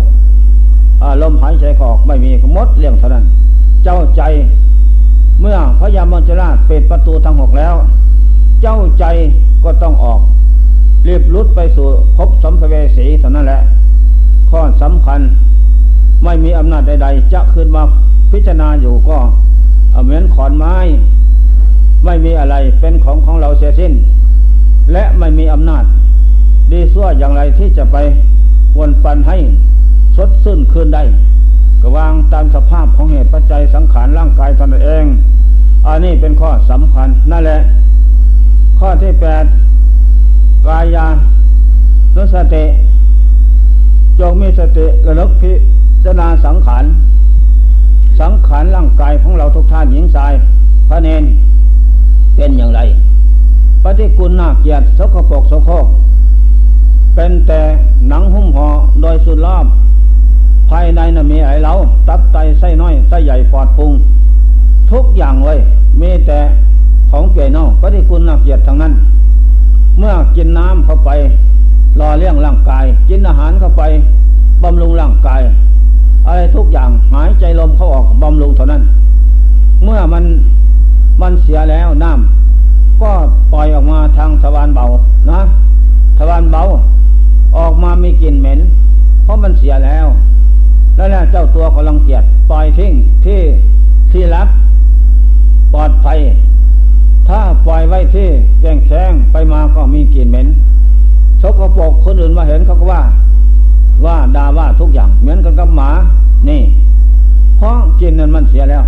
[6.11, 7.75] มอจจุราชปิดประตูทั้งหกแล้ว
[8.61, 9.05] เจ้าใจ
[9.63, 10.19] ก็ต้องออก
[11.07, 13.61] รีบลุดไปสู่พบสัมภเวสีเท่านั้นแหละ
[14.49, 15.19] ข้อสำคัญ
[16.23, 17.83] ไม่มีอำนาจใด ๆ จะขึ้นมา
[18.31, 19.17] พิจารณาอยู่ก็
[20.03, 20.75] เหมือนขอนไม้
[22.05, 23.93] ไม่มีอะไรเป็นของของเราเสียสิ้น
[24.91, 25.83] และไม่มีอำนาจ
[26.71, 27.97] ดีสั่วอย่างไรที่จะไป
[28.77, 29.37] วนปันให้
[30.17, 31.03] สดซึ้นคืนได้
[31.81, 35.05] ก็วางตามสภาพของเหตุปัจจัยสังขารร่างกายตนเอง
[35.87, 37.59] อันนี้เป็นข้อสำคัญนั่นแหละ
[38.79, 39.45] ข้อที่แปด
[40.67, 41.07] กายา
[42.15, 42.63] นุสติ
[44.19, 45.51] จงมีสติระลึกพิ
[46.03, 46.83] จารณาสังขาร
[48.19, 50.33] สังขารร่างกายของเราทุกท่านหญิงชาย
[50.89, 51.23] พระเนน
[52.35, 52.81] เป็นอย่างไร
[53.83, 55.85] ปฏิกุลนาเกียรติสกปรกสโครก
[57.15, 57.61] เป็นแต่
[58.07, 58.69] หนังหุ้มห่อ
[59.01, 59.65] โดยสุดรอบ
[60.69, 61.73] ภายในน่ะมีไอเรา
[62.07, 63.91] ตับไตไส้น้อยไส้ใหญ่ปอดพุง
[64.91, 65.59] ทุกอย่างเลย
[66.01, 66.39] มีแต่
[67.11, 68.93] ของเปลี่ยนเน่าปฏิกุลนาเกียรติทั้งนั้น
[69.97, 71.09] เมื่อกินน้ำเข้าไป
[71.99, 73.83] รอเลี้ยงร่างกาย กินอาหารเข้าไป
[74.63, 75.41] บำรุงร่างกาย
[76.27, 78.81] อะไรทุกอย่างหายใจลมเข้าออกบำรุงเท่านั้น
[79.83, 80.23] เมื่อมัน
[81.21, 83.11] มันเสียแล้วน้ำก็
[83.53, 84.85] ปล่อยออกมาทางทวารเบา
[85.31, 85.41] นะ
[86.17, 86.61] ทวารเบา
[87.57, 88.59] ออกมามีกลิ่นเหม็น
[89.23, 90.07] เพราะมันเสียแล้ว
[90.95, 92.93] แล้วเจ้าตัวก็ลังเกียจปล่อยทิ้ง
[93.25, 93.41] ที่
[94.11, 94.47] ที่รับ
[95.73, 96.19] ปลอดภัย
[97.27, 98.29] ถ้าปล่อยไว้ที่
[98.61, 100.47] แกงแข้งไปมาก็มีกลิ่นเหม็น
[101.41, 103.01] ชกกระปกคนอื่นมาเห็นเขาก็ว่า
[104.05, 105.89] ว่าด่าว่าทุกอย่างเหมือนกันกับหมา
[106.49, 106.61] นี่
[107.57, 108.83] เพราะกินนั้นมันเสียแล้ว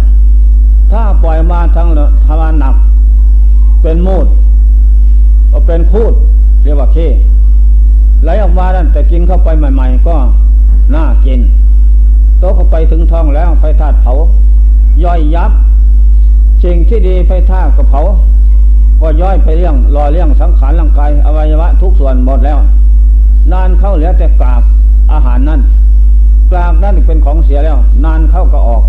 [0.92, 1.88] ถ้าปล่อยมาทาง
[2.26, 2.76] ทวารหนัก
[3.82, 4.28] เป็นมูด
[5.52, 6.14] ก็เป็นคูด
[6.64, 6.98] เรียกว่าเค
[8.24, 10.16] ไหลออกมานั่นแต่กินเข้าไปใหม่ ๆ ก็
[10.96, 11.40] น่ากิน
[12.40, 14.14] โตเข้าไปถึงท้องแล้วไฟธาตุเผา
[15.04, 15.52] ย่อยยับ
[16.64, 18.02] สิ่งที่ดีไฟธาตุก็เผา
[19.02, 22.58] ก็ย่อยไปเรื่องรอเรื่องสังขารร่างกายอวัยวะทุกส่วนหมดแล้ว
[23.52, 24.62] นานเข้าเหลือแต่กาบ
[25.14, 25.62] อาหารนั่น
[26.52, 28.84] กลางนั่นเป็นของเสียแล้ว นานเข้าก็ออก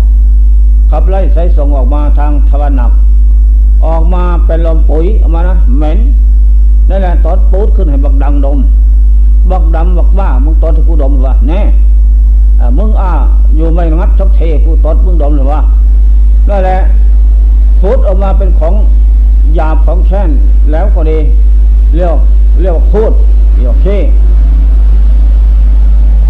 [0.91, 2.91] ขับไล่ใส่ส่งออกมาทางทวารหนัก
[3.85, 5.97] ออกมาเป็นลมปุ๋ยออกมานะเหม็น
[6.89, 8.57] นั่นแหละตอดปูดขึ้นให้บักดังดม
[9.51, 11.61] บักดำบักว่ามึงตอดที่กูดมหรือวะแน่
[12.77, 13.11] มึงอ้า
[13.55, 15.59] อยู่ไม่งับชักเทกูตอดมึงดมหรือวะ
[16.49, 16.79] นั่นแหละ
[17.81, 18.73] พูดออกมาเป็นของ
[19.55, 20.29] หยาบของแค้น
[20.71, 21.19] แล้วก็ดี
[21.95, 22.17] เรียก
[22.61, 23.11] เรียกพูด
[23.57, 23.87] เรียกเค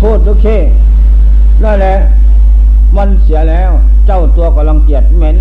[0.01, 0.47] พูดโอเค
[1.63, 1.95] นั่นแหละ
[2.97, 3.71] มันเสียแล้ว
[4.05, 5.37] เจ้าตัวก็ลังเกียจเหม็น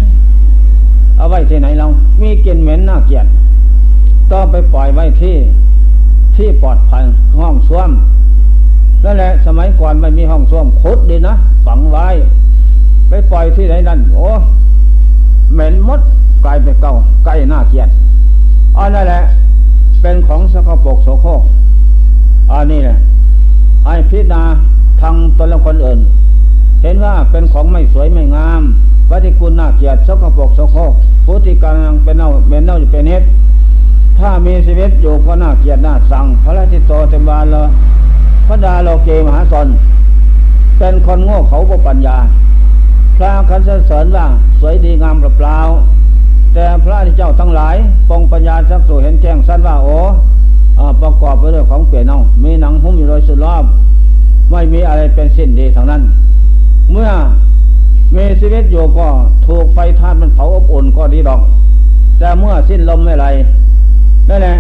[1.17, 1.87] เอาไว้ที่ไหนเรา
[2.23, 3.27] มีกลิ่นเหม็นน่าเกียจ
[4.31, 5.37] ต้องไปปล่อยไว้ที่
[6.37, 7.05] ที่ปลอดภัย
[7.39, 7.91] ห้องส้วม
[9.05, 11.35] นั่นแหละสมัยก่อนไม่มีห้องส้วมคุดดีนะ
[11.67, 12.07] ฝังไว้
[13.09, 14.29] ไปปล่อยที่ไหนนั่นโอ้
[15.55, 16.01] เหม็นมด
[16.45, 17.89] กลายเป็นเก่าใกล้หน้าเกียจ
[18.79, 19.23] อันนั่นแหละ
[20.03, 21.43] เป็นของสกปรกโสโครก
[22.53, 22.97] อันนี้แหละ
[23.87, 24.43] ให้พิจารณา
[25.01, 26.01] ทางตนละคนอื่น
[26.83, 28.63] เห็นว่าเป็นของไม่สวยไม่งาม
[29.11, 30.93] ปฏิกุลน่าเกียรติสกปรกโสโคก
[31.25, 33.23] พุติการเป็นเน่าเป็นเน่าจะเป็นเฮ็ด
[34.19, 37.57] ถ้ามีชีวิตอยู่ก็น่าเกียรติน่าสั่งพระราชิตโตเต็มบาล
[38.47, 39.69] พระดาโลเกมหาสน
[40.79, 42.17] เป็นคนโง่เขาบ่ปัญญา
[43.17, 44.27] พระคันเสริญว่า
[44.61, 45.59] สวยดีงามเปล่า
[46.55, 47.77] แต่พระที่เจ้าทั้งหลาย
[48.09, 49.99] ปองปัญญาสักสู่เห็นแจ้งสั้นว่าโอ้
[51.03, 53.65] ประกอบไปด้วยของเปลี่ยนเอามีหนังหุ้มอยู่โดยสุดรอบ
[54.51, 56.03] ไม่มีอะไรเป็นสิ้นดีทางนั้น
[56.93, 57.11] เมื่อ
[58.17, 59.07] มีชีวิตอยู่ก็
[59.47, 61.41] ถูกไฟธาตุมันเผาอบอุ่นก็ดีดอก
[62.19, 63.27] แต่เมื่อสิ้นลมไม่ไร
[64.29, 64.57] นั่นแหละ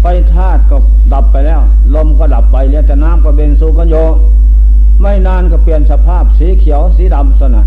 [0.00, 0.76] ไฟธาตุก็
[1.12, 1.60] ดับไปแล้ว
[1.94, 3.96] ลมก็ดับไปเหลือแต่น้ำก็เป็นสุกันโย
[5.00, 7.64] ไม่นานก็เปลี่ยนสภาพสีเขียวสีดำสนะ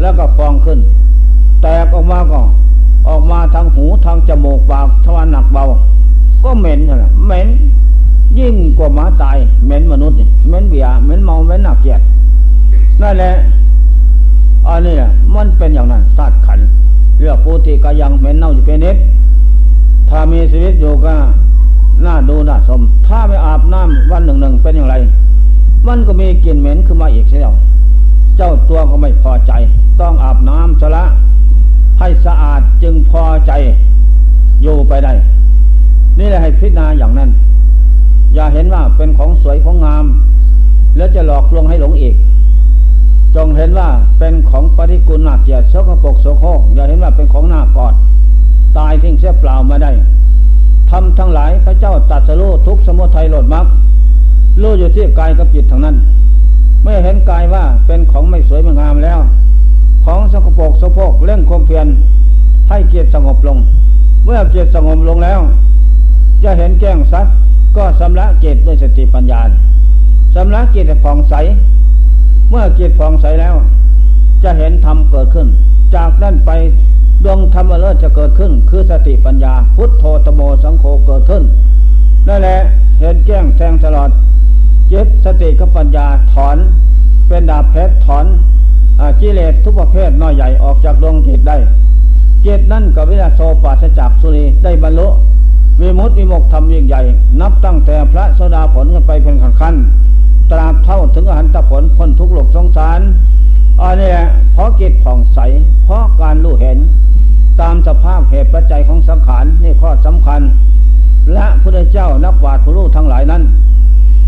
[0.00, 0.78] แล้วก็ฟองขึ้น
[1.62, 2.40] แตกออกมาก็
[3.08, 5.64] ออกมาทางหูทางจมูกปากทวารหนักเบา
[6.44, 7.48] ก็เหม็นนะเหม็น
[8.38, 10.16] ยิ่งกว่าหมาตายเหม็นมนุษย์
[10.48, 12.00] เหม็นเบียเหม็นเมาเหม็นหนักเกียด
[13.02, 13.32] นั่นแหละ
[14.68, 14.96] อันนี้
[15.34, 16.58] มันเป็นอย่างนั้นธาตุขัน
[17.18, 18.96] เรื่องปูติกายังเหม็นเน่าอยู่เป็นนิด
[20.08, 21.14] ถ้ามีชีวิตอยู่ก็
[22.04, 24.94] น่าดูน่าสม ถ้าไม่อาบน้ำวันหนึ่งหนึ่งเป็นอย่างไร
[25.86, 27.48] มันก็มีกลิ่นเหม็นขึ้นมาอีกเสีย
[28.36, 29.52] เจ้าตัวก็ไม่พอใจ
[30.00, 31.04] ต้องอาบน้ำสละ
[31.98, 33.52] ให้สะอาดจึงพอใจ
[34.62, 35.12] อยู่ไปได้
[36.18, 37.30] นี่แหละให้พิจารณาอย่างนั้น
[38.34, 40.04] อย่าเห็นว่าเป็นของสวยของงาม
[40.96, 42.14] แล้วจะหลอกลวงให้หลงอีก
[43.36, 47.94] จงเห็นว่าเป็นของปฏิกุลหนักเกียรติสกปรกโสโครกอย่าเห็นว่าเป็นของหน้ากอด
[48.78, 49.90] ตายทิ้งเสียเปล่ามาได้
[50.90, 53.66] ทำทั้งหลายพระเจ้าตัดสรู้ทุกสมุทัยโลดมัก
[54.62, 55.96] รู้อยู่ที่กายกับจิตทางนั้น
[56.82, 59.18] ไม่เห็นกายว่าเป็นของไม่สวยไม่งามแล้ว
[60.04, 61.86] ของสกปรกสกปรกเร่งความเพียร
[62.68, 63.58] ให้เกียรติสงบลง
[64.24, 65.40] เมื่อเกียรติสงบลงแล้ว
[66.44, 67.34] จะเห็นแก้งสัตว์
[67.76, 69.40] ก็สำลักเกียรติด้วยสติปัญญา
[70.34, 71.34] สำลักเกียรติผ่องใส
[72.50, 73.54] เมื่อเกียรติผ่องใสแล้ว
[74.42, 75.46] จะเห็นธรรมเกิดขึ้น
[75.94, 76.50] จากนั้นไป
[77.24, 81.42] ดวงธรรมเลิศจะเกิดขึ้น คือสติปัญญา พุทโธตโมสังโฆเกิดขึ้น
[82.28, 82.58] นั่นแหละ
[83.00, 84.10] เห็นแก้งแทงตลอด
[84.88, 86.56] เจิตสติกับปัญญาถอน
[87.28, 88.26] เป็นดาบเพชรถอน
[89.20, 91.56] กิเลสทุกประเภทน้อยใหญ่ออกจากดวงจิตได้
[92.46, 95.08] จิตนั่นกับวิญาโสปัสจากสุรีได้บรรลุ
[95.80, 97.02] วิมุตติวิมกธรรมยิ่งใหญ่
[97.40, 99.74] นับตั้งแต่พระโสดาผลกันไปเป็นขั้นขั้น
[100.50, 103.00] ตราบเท่าถึงอหันตผลพ้นทุกโลกสงสาร
[103.82, 104.10] อันนี้
[104.52, 105.38] เพราะกิจผ่องใส
[105.84, 106.78] เพราะการรู้เห็น
[107.60, 110.40] ตามสภาพเหตุปัจจัยของสังขารนี่ข้อสำคัญ
[111.32, 113.42] และพระเจ้านักวาดผู้รู้ทั้งหลายนั้น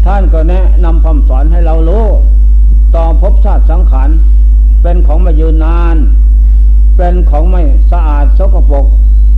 [0.06, 2.04] ท่านก็แนะนำคำสอนให้เรารู้
[2.94, 4.08] ต่อภพชาติสังขาร
[4.88, 5.96] เป็นของไม่ยืนนาน
[6.96, 8.86] เป็นของไม่สะอาดสกปรก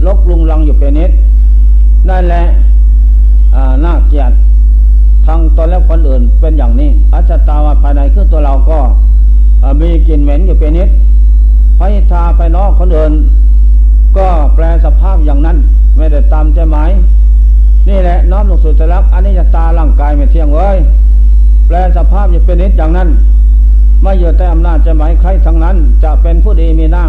[0.06, 1.10] ลกลุงลังอยู่เป็นนิด
[2.08, 2.44] นั่นแหละ
[3.84, 4.32] น่าเกลียด
[5.26, 8.78] ทางตนและคนอื่นเป็นอย่างนี้ อัจตาวาภายในคือตัวเราก็
[9.80, 10.88] มีกลิ่นเหม็นอยู่เป็นนิด
[11.78, 13.12] พยทาไปนอกคนอื่น
[14.16, 15.56] ก็แปลสภาพอย่างนั้น
[15.96, 16.90] ไม่ได้ตามใจหมาย
[17.88, 20.78] นี่แหละน้อมลงสู่ใจรักอันนี้จะตาร่างกายไม่เที่ยงเว้ย
[21.66, 23.08] แปลสภาพอยู่เป็นนิดอย่างนั้น
[24.02, 27.04] ไม่อยู่แต่อำนาจจะหมายใครทั้งนั้น จะเป็นผู้ดีมีหน้า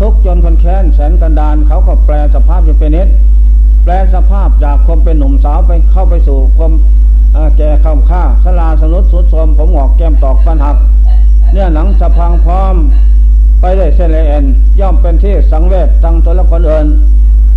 [0.00, 3.08] ทุกจนคนแค้นแสนกันดานเขาก็แปลสภาพอยู่เป็นนิด
[3.84, 6.72] แปลสภาพจากความเป็นหนุ่มสาวไปเข้าไปสู่ความ
[7.56, 10.76] แก่ข้ามค่าสลาสนุดสุดโทมผมหอกแก้มตอกฟันหัก
[11.52, 12.74] เนี่ยหนังสะพังพร้อม
[13.60, 14.44] ไปได้เส้นเลน
[14.80, 16.86] ย่อมเป็นที่สังเวชตั้งตัวละคนอื่น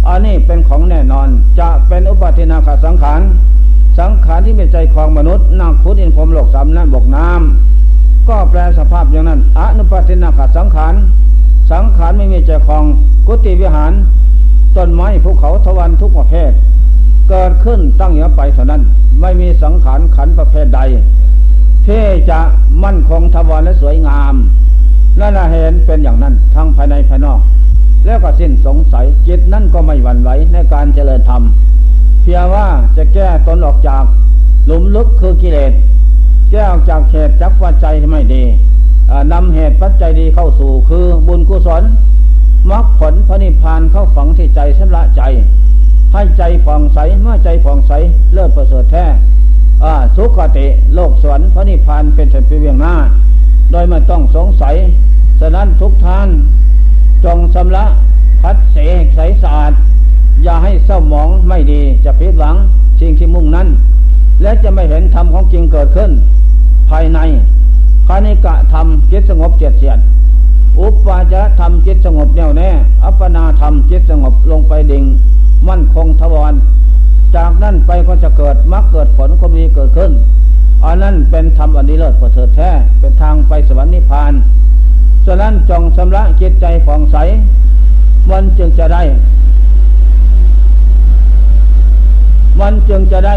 [0.08, 1.28] อันนี้เป็นของแน่นอน
[1.60, 3.22] จะเป็นอุปาทินาคสังขาร
[4.00, 7.40] สังขารที่มีใจของมนุษย์นั่งพุทธินพรมโลกสามนั่นบกน้ำ
[8.28, 10.94] ก็แปลสภาพอย่างนั้นอนุปัตินาขสังขาร
[11.72, 12.84] สังขารไม่มีใจคลอง
[13.28, 13.92] กุฏิวิหาร
[14.78, 16.52] ต้นไม้ภูเขาทวันทุกประเภท
[17.30, 18.82] เกิดขึ้นตั้งอยู่ไปเท่านั้น
[19.22, 20.82] ไม่มีสังขารขันประเภทใด
[21.88, 22.40] ที่จะ
[22.84, 24.34] มั่นคงทวารและสวยงาม
[25.20, 27.40] นั่นเห็นเป็นอย่างนั้นทั้งภายในภายนอก
[28.06, 31.42] แล้วก็สิ้นสงสัยจิตนั่นก็ไม่หวั่นไหวในการเจริญธรรม
[32.24, 34.04] เพียงว่าจะแก้ตนออกจาก
[34.66, 35.72] หลุมลึกคือกิเลส
[36.52, 38.44] แก้ออกจากเหตุจักปัจจัยไม่ดี
[39.34, 41.84] นำเหตุปัจจัยดีเข้าสู่คือบุญกุศล
[42.72, 45.22] มรรคผลพระนิพพานเข้าฝังที่ใจชำระใจ
[46.14, 47.92] ให้ใจผ่องใสเมื่อใจผ่องใส
[48.34, 49.06] เลิศประเสริฐแท้
[50.16, 52.94] สุขติโลกสวรรค์พระนิพพานเป็นเส้นเวียงหน้า
[53.72, 54.76] โดยไม่ต้องสงสัย
[55.40, 56.30] ฉะนั้นทุกท่าน
[57.26, 57.86] จงชำระ
[58.42, 59.74] พัดเสกใสสะอาด
[60.44, 62.56] อย่าให้เศร้าหมองไม่ดีจะพิดหวัง
[63.00, 63.68] สิ่งที่มุ่งนั้น
[64.42, 66.12] และจะไม่เห็นธรรมของจริงเกิดขึ้น
[66.90, 67.20] ภายใน
[68.08, 70.00] คานิกะธรรมจิตสงบเจียดเสียด
[70.80, 72.70] อุปาจะธรรมจิตสงบแน่วแน่
[73.04, 75.04] อัปปนาธรรมจิตสงบลงไปดิ่ง
[75.68, 76.54] มั่นคงทวาร
[77.36, 80.12] จากนั้นไปก็จะเกิดมรรคเกิดผลก็มีเกิดขึ้น
[80.86, 84.34] อันนั้นเป็นธรรมอันนี้เลิศประเสริฐแท้เป็นทางไปสวรรค์นิพพาน
[85.26, 87.18] ฉะนั้นจงชำระจิตใจผ่องใส
[88.30, 89.04] มันจึงจะได้
[92.60, 93.36] มันจึงจะได้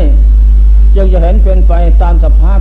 [0.94, 2.60] จึงจะเห็นเป็นไปตามสภาพ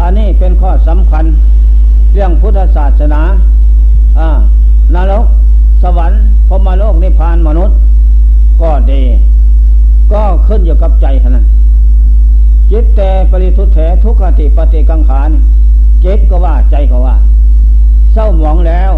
[0.00, 1.24] อันนี้เป็นข้อสำคัญ
[2.12, 3.20] เรื่องพุทธศาสนา
[4.18, 4.28] อ่า
[4.94, 5.26] นรก
[5.82, 7.76] สวรรค์พมโลกนิพพานมนุษย์
[8.62, 9.02] ก็ดี
[10.12, 11.46] ก็ขึ้นอยู่กับใจเท่านั้น
[12.70, 15.30] จิตแต่ปริทุเถทุกขติปฏิกังขาน
[16.04, 17.16] จิตก็ว่าใจก็ว่า
[18.12, 18.92] เศร้าหมองแล้ว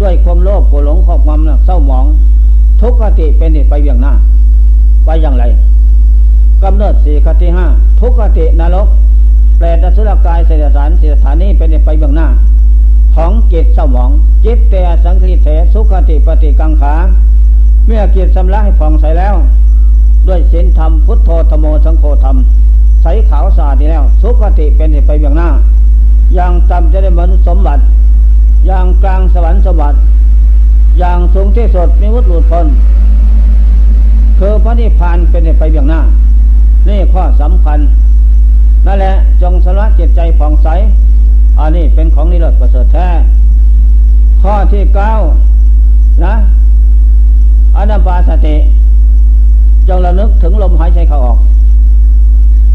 [0.00, 2.06] ด้วยความโลภโกรหลงครอบงำนะเศร้าหมอง
[2.80, 4.12] ทุกขติเป็นเหตุไปอย่างหน้า
[5.04, 5.44] ไปอย่างไร
[6.62, 7.66] กำเนิดสี่คติห้า
[8.00, 8.88] ทุกขตินรก
[9.58, 12.28] แปลดสุรกายเสดสารเสดฐานนี้เป็นเหตุไปอย่างหน้า
[13.14, 14.10] ของจิตเศร้าหมอง
[14.44, 16.94] จิตแต่สังคริเถสุขติปฏิกังขา
[17.86, 19.34] เมื่อจิตสำลักให้ผ่องใสแล้ว
[20.28, 22.36] ด้วยศีลธรรมพุทโธธโมสังโฆธรรม
[23.02, 25.48] ใสขาวสะอาดดีแล้ว สุขติเป็นไปอย่างหน้า
[26.34, 27.82] อย่างต่ำจะได้มนุษย์สมบัติ
[28.66, 29.98] อย่างกลางสวรรค์สมบัติ
[30.98, 32.66] อย่างสูงที่สุดมีวุฒิหลุดพ้น
[34.38, 36.00] คือพระนิพพานเป็นไปอย่างหน้า
[36.88, 37.78] นี่ข้อสำคัญ
[38.86, 40.68] นั่นแหละจงสละจิตใจผ่องใส
[41.58, 43.08] อันนี้เป็นของนิโรธประเสริฐแท้
[44.42, 45.12] ข้อที่เก้า
[46.24, 46.34] นะ
[47.76, 48.56] อนัปาสติ
[49.88, 51.38] จงระลึกถึงลมหายใจเข้าออก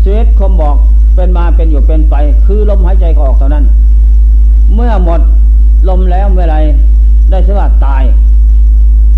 [0.04, 0.76] ชีวิตคมบอก
[1.16, 3.66] เป็นมาเป็นอยู่เป็นไป คือลมหายใจเขาออกเท่านั้น
[4.74, 5.22] เมื่อหมด
[5.90, 6.58] ลมแล้วเมื่อไร
[7.30, 8.04] ได้สว่าตาย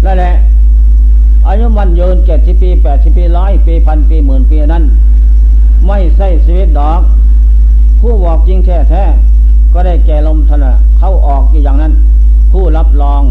[0.05, 0.33] นั่นแหละ
[1.47, 4.83] อายุมันยืนเจ็ดสิบปีแปดสิบปีร้อยปีพันปีหมื่นปีนั้น
[5.87, 7.01] ไม่ใช่ชีวิตดอก
[7.99, 9.03] ผู้บอกจริงแท้แท้
[9.73, 11.93] ก็ได้แก่ลมทนะเข้าออกอย่างนั้น
[12.51, 13.21] ผู้รับรอง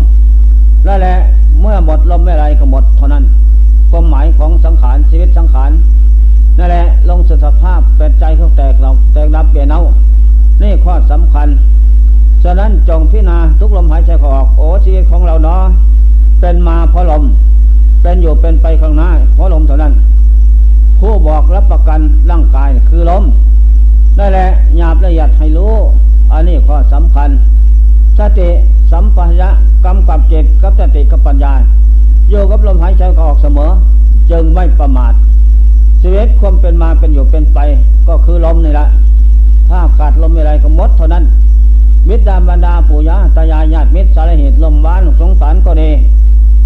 [0.86, 1.16] นั่นแหละ
[1.60, 3.24] เมื่อหมดลมไม่ไรก็หมดเท่านั้น
[3.90, 5.70] ความหมายของสังขารชีวิตสังขาร
[6.58, 9.80] นั่นแหละลงสภาพแปดใจเขาแตกเราแตกรับเปลี่ยนเอา
[10.62, 11.48] นี่ข้อสำคัญ
[12.44, 15.62] ฉะนั้นจงพิจารณาทุกลมหายใจออก โอ้ชีวิตของเราเนาะ
[16.40, 17.22] เป็นมาเพราะลม
[18.02, 19.92] เป็นอยู่เป็นไปข้างหน้าเพราะลมเท่านั้น
[20.98, 23.24] ผู้บอกรับประกันร่างกายคือลม
[24.18, 25.74] นั่นแหละหยาบละเอียดให้รู้
[26.32, 27.28] อันนี้ข้อสำคัญ
[28.18, 28.48] สติ
[28.92, 29.48] สัมปชัญญะ
[29.84, 31.52] กำกับจิตกับสติกับปัญญา
[32.30, 33.70] อยู่กับลมหายใจเขาออกเสมอ
[34.30, 35.12] จึงไม่ประมาท
[36.02, 37.58] ชีวิตความเป็นมาเป็นอยู่เป็นไป
[38.08, 38.88] ก็คือลมนี่แหละ
[39.68, 41.24] ถ้าขาดลมอะไรก็หมดเท่านั้น
[42.08, 45.90] มิตรดาบรรดาปู่ย่าตายายญาติมิตรสารเหตุลมบ้านสงสารก็ดี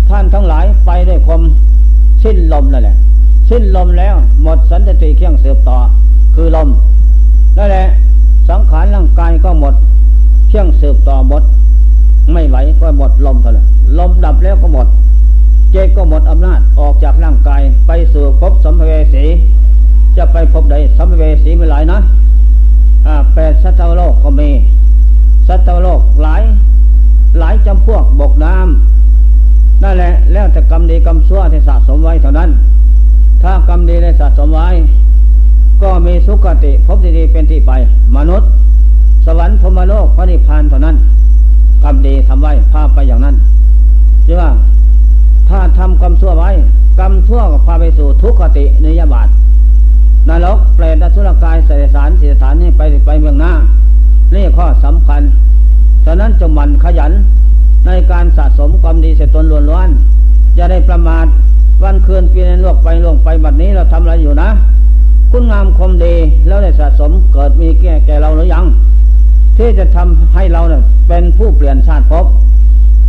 [0.09, 1.42] ท่านทั้งหลายไปด้วยความ
[2.23, 2.97] สิ้นลมนั่นแหละ
[3.51, 5.79] สิ้นลมแล้วหมดสันติเครื่องเสืบต่อ
[6.35, 6.68] คือลม
[7.57, 7.87] นั่นแหละ
[8.49, 9.75] สังขารร่างกายก็หมด
[10.49, 11.42] เครื่องเสืบต่อหมด
[12.33, 13.66] ไม่ไหวก็หมดลมเท่านั้น
[13.99, 14.87] ลมดับแล้วก็หมด
[15.73, 19.25] เจก็หมดอำนาจออกจากร่างกายไปสู่ภพสัมภเวสี
[20.17, 21.99] จะไปพบใดสัมภเวสีไม่หลายนะ
[23.35, 24.51] แปดสัตวโลกก็มี
[25.49, 26.43] สัตวโลกหลาย
[27.39, 32.51] หลายจำพวกบกน้ำนั่นแหละแล้วแต่กรรมดีกรรมชั่วที่สะสมไว้เท่านั้น
[33.43, 34.69] ถ้ากรรมดีได้สะสมไว้
[35.83, 37.73] ก็มีสุขติพบดีเป็นที่ไป
[38.17, 38.49] มนุษย์
[39.27, 40.97] สวรรค์พรมโลกพระนิพพานเท่านั้น
[41.85, 43.35] กรรมดีทำไว้พาไปอย่างนั้น
[44.25, 44.51] ใช่ว่า
[45.48, 46.50] ถ้าทำกรรมชั่วไว้
[46.98, 49.28] กรรมชั่วก็พาไปสู่ทุกขตินิยบาต
[50.28, 53.52] นรกเปรตสุรกายเสดสารเสดสารนี่ไปไปเมืองหน้า
[54.35, 55.22] นี่ข้อสำคัญ
[56.05, 57.12] ฉะนั้นจงมันขยัน
[57.87, 59.88] ในการสะสมความดีเสตนล้วนล้วน
[60.59, 61.26] จะได้ประมาท
[61.83, 64.48] วันคืนปีนั้นล่วงไปล่วงไปบัดนี้เราทำอะไรอยู่นะ
[65.31, 66.14] คุณงามความดี
[66.46, 68.64] แล้วได้สะสมเกิดมีแก่แก่เราหรือยัง
[69.57, 72.26] ที่จะทำให้เราเนี่ยเป็นผู้เปลี่ยนชาติภพ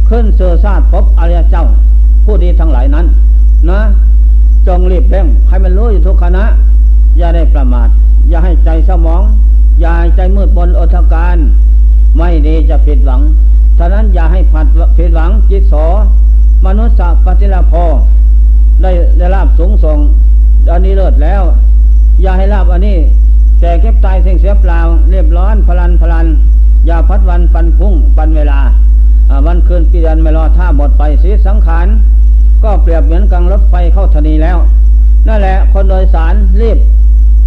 [0.10, 1.66] ขึ้นเสือชาติภพอริยเจ้า
[2.24, 3.06] ผู้ดีทั้งหลายนั้น
[3.70, 3.80] นะ
[4.68, 6.44] จงรีบเร่งให้มันรู้อยู่ทุกขณะ
[7.18, 7.90] อย่าได้ประมาท
[8.30, 9.22] อย่าให้ใจสมอง
[9.80, 11.38] อย่าให้ใจมืดบนอทการ
[12.18, 13.22] ไม่ดีจะผิดหวัง
[13.78, 15.74] ฉะนั้นอย่าให้ผัดผิดหวังจิตโส
[16.66, 17.74] มนุษย์ปฏิลาภ
[18.82, 19.98] ได้ได้ลาบสูงส่ง
[20.72, 21.42] อันนี้เลิศแล้ว
[22.22, 22.98] อย่าให้ลาบอันนี้
[23.60, 24.80] แต่เก็บตายเสียงเสียเปล่า
[25.12, 26.28] เรียบร้อนพลันพลัน
[26.88, 28.60] อย่าพัดวันปันพุ่งปันเวลา
[29.46, 31.88] วันคืนปีเดือนไม่รอท่าหมดไปสีสังขาร
[32.64, 34.58] ก็เปรียบเหมือนกังรถไฟเข้าธนีแล้ว
[35.28, 36.78] นั่นแหละคนโดยสารรีบ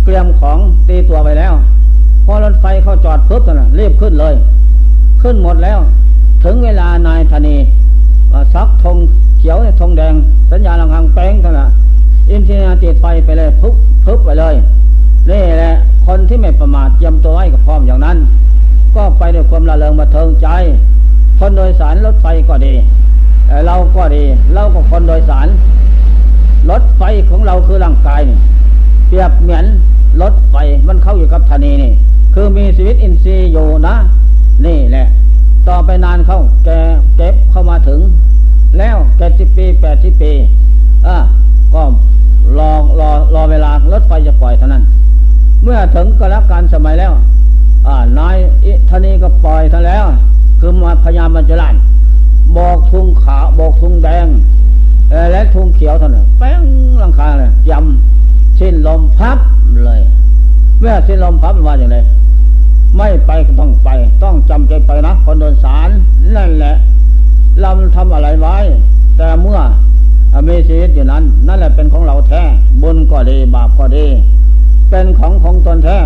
[0.04, 0.58] เตรียมของ
[0.88, 1.52] ตีตัวไปแล้ว
[2.24, 4.34] พอรถไฟเข้าจอดปุ๊บนะรีบขึ้นเลย
[5.22, 5.78] ขึ้นหมดแล้ว
[6.44, 7.56] ถึงเวลานายธนี
[8.54, 8.96] ซักธง
[9.38, 10.14] เขียวธงแดง
[10.50, 11.68] สัญญาณลังคังแป้งเท่านั้น
[12.30, 13.74] อินทีนาติดไฟไปเลยปุ๊บ
[14.06, 14.54] ปุ๊บไปเลย
[15.30, 15.72] นี่แหละ
[16.06, 18.16] คนที่ไม่ประมาทเตรียมตัวให้กับพร้อมอย่างนั้น
[18.94, 20.48] ก็ไปด้วยความละเลงมาเทิงใจ
[21.38, 22.74] คนโดยสารรถไฟก็ดี
[23.66, 24.24] เราก็ดี
[24.54, 25.48] เราก็คนโดยสาร
[26.70, 28.38] รถไฟของเราคือร่างกายนี่
[29.08, 29.64] เปรียบเหมือน
[30.22, 30.56] รถไฟ
[30.88, 31.92] มันเข้าอยู่กับธนีนี่
[32.34, 33.96] คือมีชีวิตอินทรีย์อยู่นะ
[34.66, 35.06] นี่แหละ
[35.68, 36.70] ต่อไปนานเข้าแก
[37.16, 38.00] เก็บเข้ามาถึง
[38.78, 40.32] แล้วแกสิบปีแปดสิบปี
[41.06, 41.16] อะ
[41.74, 41.82] ก็
[42.58, 42.70] รอ
[43.00, 44.82] รอรอเวลารถไฟจะปล่อยเท่านั้น
[45.62, 47.12] เมื่อถึงกระการสมัยแล้ว
[47.88, 50.04] อ่านายอิทานีก็ปล่อยท่านแล้ว
[50.68, 51.76] คือมาพยายามมันจะลั่น
[52.56, 54.26] บอกทุงขาวบอกทุงแดง
[55.32, 56.62] และทุงเขียวเท่านั้นแป้ง
[57.02, 59.38] ลังคาเลยยำสิ้นลมพับ
[59.84, 60.00] เลย
[60.80, 61.98] เมื่อสิ้นลมพับว่าอย่างไร
[62.96, 63.88] ไม่ไปก็ต้องไป
[64.22, 65.90] ต้องจำใจไปนะคนโดนสาร
[66.36, 66.74] นั่นแหละ
[67.60, 68.56] เราทำอะไรไว้
[69.16, 69.58] แต่เมื่อ
[70.48, 72.42] มีชีวิตอยู่นั้น นั่นแหละเป็นของเราแท้
[72.82, 74.06] บุญก็ดีบาปก็ดี
[74.90, 75.98] เป็นของของตนแท้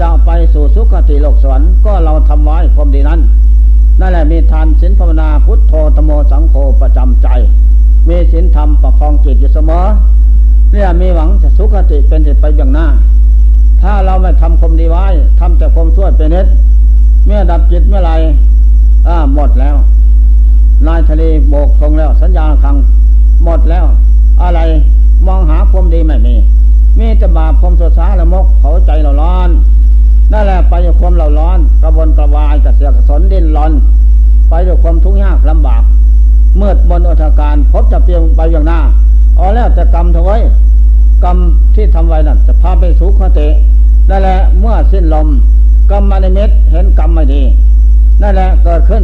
[0.00, 3.20] จะไปสู่สุคติโลกสวรรค์ก็เราทำไว้ความดีนั้น
[4.00, 7.28] นั่นแหละมีทานศีลภาวนาพุทโธธโมสังโฆประจำใจ
[8.08, 9.84] มีศีลธรรมประคองจิตอยู่เสมอ
[10.72, 12.86] เนี่ยมีหวังจะสุคติเป็นจิตไปอย่างหน้า
[13.82, 15.04] ถ้าเราไม่ทำความดีไว้
[15.40, 16.46] ทำแต่ความชั่วเป็นนิด
[17.26, 18.12] เมื่อดับจิตเมื่อไร
[19.08, 19.76] อ่าหมดแล้ว
[20.86, 22.76] นายทะเลโบกทงแล้ว สัญญาคัง
[23.44, 23.84] หมดแล้ว
[24.42, 24.60] อะไร
[25.26, 26.34] มองหาความดีไม่มี
[26.98, 29.50] มีแต่บาปความสสาละมกเผาใจเราร้อน
[30.32, 33.72] นั่นแหละไปความเราร้อนกระวนกระวายก อกระสนดิ้นรน
[34.48, 35.82] ไปด้วยความทุกข์ยากลำบาก
[36.56, 38.78] เมื่อบนอุทาการพบจะเปลี่ยนไปอย่างหน้า
[39.36, 40.36] เอาแล้วแต่กรรมเถอะไว้
[41.24, 41.36] กรรม
[41.74, 43.40] ที่ทำไว้นั่นจะพาไปสุขเต
[44.10, 45.28] นั่นแหละเมื่อสิ้นลม
[45.90, 47.42] กรรมในเม็ดเห็นกรรมไม่ดี
[48.22, 49.02] นั่นแหละเกิดขึ้น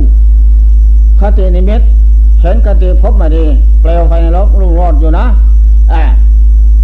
[1.21, 1.83] คตินิมิต
[2.43, 3.45] เห็นคติพบมาดี
[3.81, 5.25] เปลวไฟนรกรุ่งโรดอยู่นะ
[5.93, 6.03] อ่า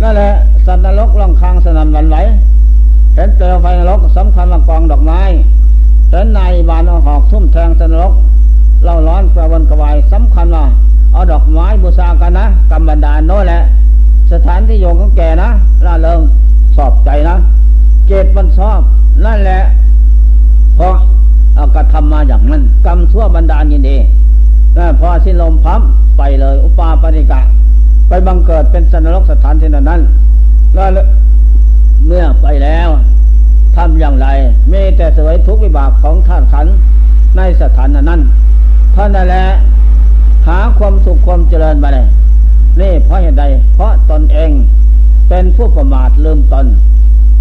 [0.02, 0.30] นั่นแหละ
[0.66, 2.16] สัตว์นรกล่องคางสนั่นวันไหว
[3.14, 5.20] เห็นเปลวไฟนรกสำคัญมากองดอกไม้
[6.10, 8.12] เห็นนายบานเอาหอกทุ่มแทงสนรก
[8.84, 10.64] เล่าร้อนกระวนกระวายสำคัญว่า
[11.12, 13.60] เอาดอกไม้บูชากันนะกรรมบันดาลโน้แหละ
[14.32, 15.48] สถานที่โยงของแกนะ
[15.86, 16.20] ล่าเริง
[16.76, 17.36] สอบใจนะ
[18.06, 18.80] เกตมันชอบ
[19.24, 19.60] นั่นแหละ
[20.76, 20.94] เพราะ
[21.56, 23.96] เอากระทำมาอย่างนั้นกรรมชั่วบันดาลยินดี
[25.00, 25.80] พอสิ้นลมพับ
[26.18, 27.40] ไปเลย อุปาปริกะ
[28.08, 30.00] ไปบังเกิดเป็นสนนรกสถานที่นั้น
[30.74, 30.88] แล้ว
[32.06, 32.88] เมื่อไปแล้ว
[33.78, 34.28] ทำอย่างไร
[34.72, 36.66] มีแต่สวยทุกวิบากของท่านขัน
[37.36, 38.20] ในสถานนั้น
[38.94, 39.44] ท่านนั่นแหละ
[40.48, 42.06] หาความสุขความเจริญมาเลย
[42.80, 44.50] นี่เพราะเหตุใด เพราะตนเอง
[45.28, 46.66] เป็นผู้ประมาทลืมตน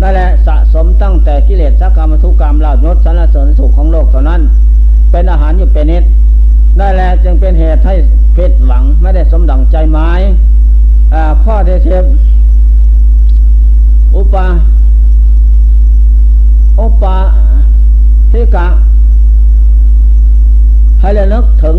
[0.01, 4.41] นั่นแหละสะสมตั้งแต่กิเลสสักกรรมทุกกรรมลาบยศสารเสริญสุขของโลกเท่านั้น
[5.11, 6.03] เป็นอาหารอยู่เป็นนิด
[6.79, 7.95] นั่นแหละจึงเป็นเหตุให้
[8.35, 10.21] ผิดหวังไม่ได้สมดังใจหมาย
[11.43, 12.03] ข้อเทเทบ
[14.15, 14.45] อุปา
[16.79, 17.17] อุปา
[18.31, 18.67] ทิกะ
[21.01, 21.77] ให้ระลึกถึง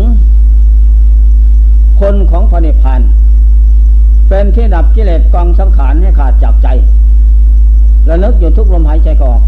[1.99, 3.01] คนของพระนิพพาน
[4.27, 6.67] เป็นที่ดับกิเลสกองสังขารให้ขาดจากใจ
[8.09, 9.43] ระลึกอยู่ทุกลมหายใจก็ออก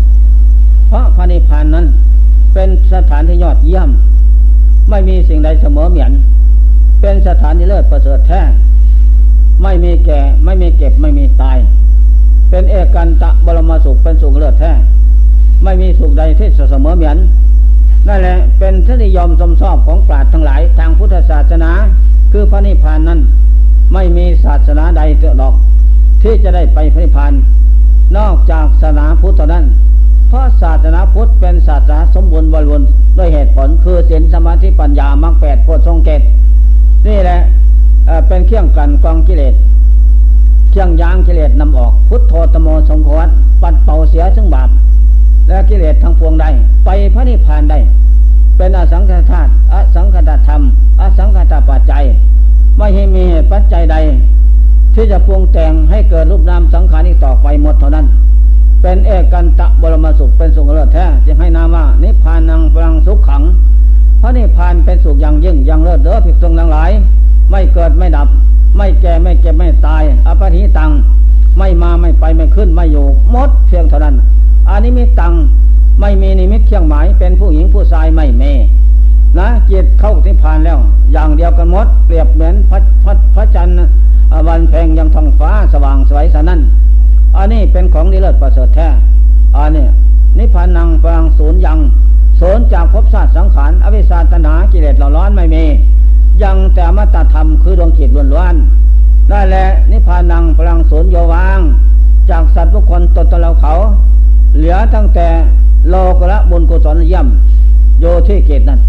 [0.87, 1.85] เพราะพระนิพพานนั้น
[2.53, 3.89] เป็นสถานที่ยอดเยี่ยม
[4.89, 6.11] ไม่มีสิ่งใดเสมอเหมือน
[7.01, 8.41] เป็นสถานที่เลิศประเสริฐแท้
[9.63, 11.57] ไม่มีแก่ ไม่มีเก็บ ไม่มีตาย
[12.49, 14.71] เป็นเอกันตะบรมสุข เป็นสุขเลิศแท้
[15.63, 17.17] ไม่มีสุขใดที่เสมอเหมือน
[18.07, 21.71] นั่นแหละเป็นทนิยมสมชอบของปราชญ์ทั้งหลายทางพุทธศาสนา
[22.31, 23.19] คือพระนิพพานนั้น
[23.93, 25.55] ไม่มีศาสนาใดเตอดอก
[26.21, 27.33] ที่จะได้ไปพระนิพพาน
[28.17, 29.65] นอกจากศาสนาพุทธนั้น
[30.29, 32.87] เพราะศาสนาพุทธเป็นศาสนาสมบูรณ์บริบูรณ์
[33.17, 36.21] ด้วยเหตุผลคือศีลสมาธิปัญญามรรคแปดโพชงเกต
[37.07, 37.39] นี่แหละ
[38.27, 39.53] เป็นเครื่องกันกองกิเลส
[40.71, 43.09] เครื่องยางกิเลสนำออก พุทโธตโมสงโฆ
[43.61, 44.69] ปัดเป่าเสียซึ่งบาป
[45.51, 46.49] และกิเลสทั้งพวงได้
[46.85, 47.79] ไปพระนิพพานได้
[48.57, 50.61] เป็นอสังขตธาตุอสังขตธรรม
[51.01, 52.03] อสังขตปัจจัย
[52.77, 53.95] ไม่ให้มีปัจจัยใด
[54.95, 58.05] ที่จะปรุงแต่งให้เกิดรูปนามสังขารนี้ต่อไปหมดเท่านั้น
[58.81, 63.43] เป็นเอกันตะบรมสุขเป็นสุขเลิศแท้จึงให้นามว่านิพพานังพลังสุขขัง
[64.21, 66.91] พระนิพพานเป็นสุขอย่างยิ่งอย่างเลิศเด้อผิดทรงทั้งหลาย
[67.51, 68.27] ไม่เกิดไม่ดับ
[68.77, 70.91] ไม่แก่ไม่เก็บไม่ตายอปฏิตัง
[71.57, 74.15] ไม่มาไม่ไปไม่ขึ้นไม่อยู่หมดเพียงเท่านั้น
[74.69, 75.33] อันนี้มีตัง
[75.99, 78.43] ไม่มีนิมิตเครื่องหมาย เป็นผู้หญิงผู้ชายไม่เม
[79.37, 80.79] นะจิตเข้านิพพานแล้ว
[81.13, 83.75] อย่างเดียวกันหมด เปรียบเหมือนพระพระพระจันทร์
[84.47, 86.61] วันเพ็งยังท้องฟ้าสว่างสวยสนั่น
[87.37, 88.87] อันนี้เป็นของดีเลิศประเสริฐแท้
[89.57, 89.85] อันนี้
[90.37, 91.79] นิพพานังฟังศูนย์ยัง
[92.39, 95.63] ศูนย์จากภพชาติสังขารอวิชาตนากิเลสเหล่าร้อนไม่มี
[96.43, 101.59] ยังแต่มตธรรมคือดวงจิตล้วนๆได้แหละนิพพานังพลังศูนย์โยวาง
[102.29, 103.73] จากสัตว์ทุกคนตนตนเราเขา
[104.55, 105.27] เหลือตั้งแต่
[105.89, 107.27] โลกละบุญกุศลเยี่ยม
[107.99, 108.79] โยที่เกตนั้น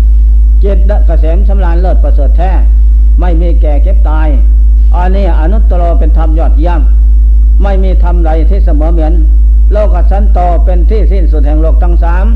[0.61, 2.51] เจตเกษมชำลานเลิศประเสริฐแท้
[3.21, 4.29] ไม่มีแก่เก็บตาย
[4.97, 6.81] อันนี้อนุตตรเป็นธรรมยอดเยี่ยม
[7.63, 9.13] ไม่มีธรรมใดที่เสมอเหมือน
[9.73, 12.27] โลกสันโตเป็นที่สิ้นสุดแห่งโลกทั้งสาม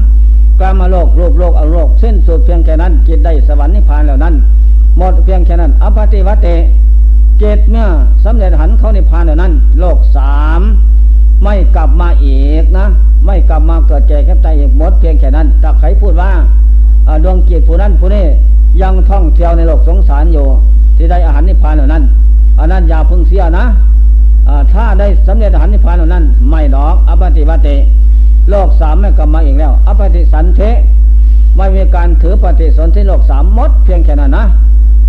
[0.60, 4.34] กามโลกรูปโลกอโลกสิ้นสุดเพียงแค่นั้นจิตได้สวรรค์นิพพานแล้วนั้น
[4.98, 6.56] หมดเพียงแค่นั้นอปฏิวัติ
[7.38, 7.86] เจตเมื่อ
[8.24, 10.62] สำเร็จหันเข้านิพพานแล้วนั้น โลกสาม
[11.42, 12.86] ไม่กลับมาอีกนะ
[13.26, 16.30] ไม่กลับมาเกิดแก่แค่ตายอีกหมดเพียงแค่นั้นถ้าใครพูดว่า
[17.24, 18.24] ดวงกิจผู้นั้นผู้นี้
[18.82, 20.46] ยังท่องเที่ยวในโลกสงสารอยู่
[20.96, 22.02] ที่ได้อาหารนิพพานเหล่านั้น
[22.58, 23.64] อันนั้นอย่าพึ่งเสียนะ
[24.72, 27.76] ถ้าได้สำเร็จอาหารนิพพานเหล่านั้น ไม่ดอกอปฏิวัติ
[28.50, 30.60] โลกสามไม่กลับมาอีกแล้วอปฏิสันเท
[31.56, 34.44] ไม่มีการถือปฏิสนธิโลกสามมดเพียงแค่นั้นนะ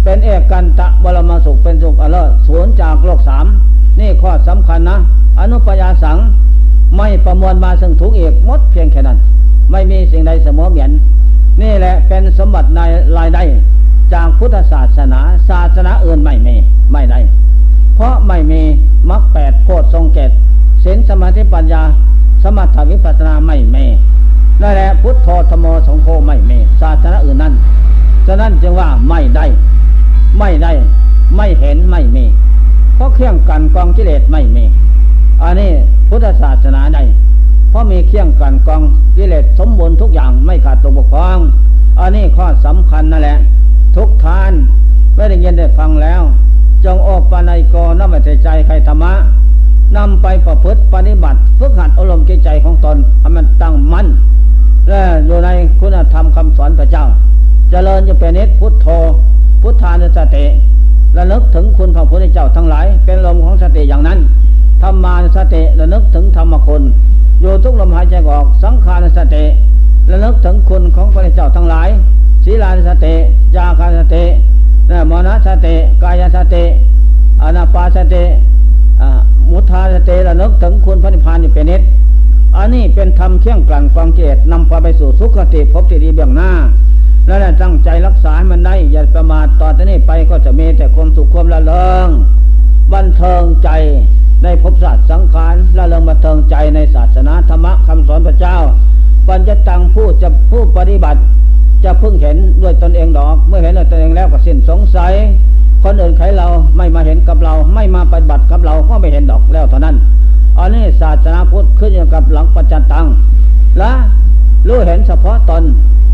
[0.03, 3.45] เป็นเอกกันตะบรมสุขเป็นสุขอเลิศสวนจากโลกสาม
[3.99, 4.97] นี่ข้อสำคัญนะ
[5.39, 6.17] อนุปยาสัง
[6.97, 9.17] ไม่ประมวลมาซึ่งทุกเอกมดเพียงแค่นั้น
[9.71, 10.91] ไม่มีสิ่งใดเสมอเหมือน
[11.61, 12.81] นี่แหละเป็นสมบัติใน
[13.17, 13.43] รายได้
[14.13, 15.19] จากพุทธศาสนา
[15.49, 16.55] ศาสนาอื่นไม่มี
[16.91, 17.19] ไม่ได้
[17.95, 18.61] เพราะไม่มี
[19.09, 20.31] มรรคแปดโพชทรงเกต
[20.83, 21.81] ศีลสมาธิปัญญา
[22.43, 23.85] สมถวิปัสนาไม่มี
[24.61, 27.53] นั่นแหละพุทโธธโมสงโฆไม่มีศาสนาอื่นนั้น
[28.27, 29.45] ฉะนั้นจึงว่าไม่ได้
[30.39, 30.71] ไม่ได้
[31.35, 32.25] ไม่เห็นไม่มี
[32.95, 34.65] เพราะเครื่องกันกองกิเลสไม่มี
[35.43, 35.71] อันนี้
[36.09, 36.99] พุทธศาสนาใด
[37.69, 38.81] เพราะมีเครื่องกันกอง
[39.17, 41.37] กิเลสสมบูรณ์ทุกอย่างไม่ขาดตกบกพร่อง
[41.99, 43.37] อันนี้ข้อสำคัญนั่นแหละ
[43.95, 44.51] ทุกทาน
[45.15, 46.21] ไม่ได้ยินได้ฟังแล้ว
[46.85, 49.13] จงโอปานายกน้ำใจใจใครธรรมะ
[49.97, 54.07] นำไปประพฤติปฏิบัติฝึกหัดอารมณ์ใจของตนให้มันตั้งมั่น
[54.89, 57.09] และอยู่ในคุณธรรมคำสอนพระเจ้าจ
[57.71, 58.87] เจริญจะเป็นนิสพุทโธ
[59.61, 60.45] พุทธานุสติ
[61.17, 64.19] ระลึกถึงคุณพระพุทธเจ้าทั้งหลาย เป็นลมของสติอย่างนั้น
[64.87, 66.83] รรมานุสติระลึกถึงธรรมคุณ
[67.41, 69.43] อยู่ทุกลมหายใจออก สังขารสติ
[70.11, 71.89] ระลึกถึงคุณของพระเจ้าทั้งหลาย
[72.43, 73.15] ศีลานสติ
[73.55, 74.23] ยาคาสติ
[75.09, 76.63] มรณสติกายสติ
[77.41, 78.23] อนาปาสติ
[79.51, 81.81] มุทาสติระลึกถึงคุณพระนิพพานนี่เป็นนิด
[82.57, 86.51] อันนี้เป็นธรรมเที่ยงกลั่นกองเกตนำพาไปสู่สุขติภพที่ดีเบื้องหน้า
[87.25, 91.73] แล้วตั้งใจรักษาให้มันได้ อย่าประมาทต่อจากนี้ไปก็จะมีแต่ความสุขความละเล
[92.05, 92.07] ง
[92.93, 93.69] บันเทิงใจ
[94.43, 98.57] ในภพศาสตร์สังขารละเริงบันเทิงใจในศาสนาธรรมะคำสอนพระเจ้า
[99.27, 101.19] ปัญจตังผู้จะผู้ปฏิบัติ
[101.83, 105.13] จะพึ่งเห็นด้วยตนเองดอก เมื่อเห็นด้วยตนเองแล้วก็สิ้นสงสัย
[105.83, 109.95] คนอื่นใครเราไม่มาเห็นกับเรา ไม่มาปฏิบัติกับเราก็ไม่เห็นดอกแล้วเท่านั้น
[110.59, 113.05] อันนี้ศาสนาพุทธขึ้นอยู่กับหลังปัจจันตัง
[113.79, 113.91] และ
[114.67, 115.63] รู้เห็นเฉพาะตน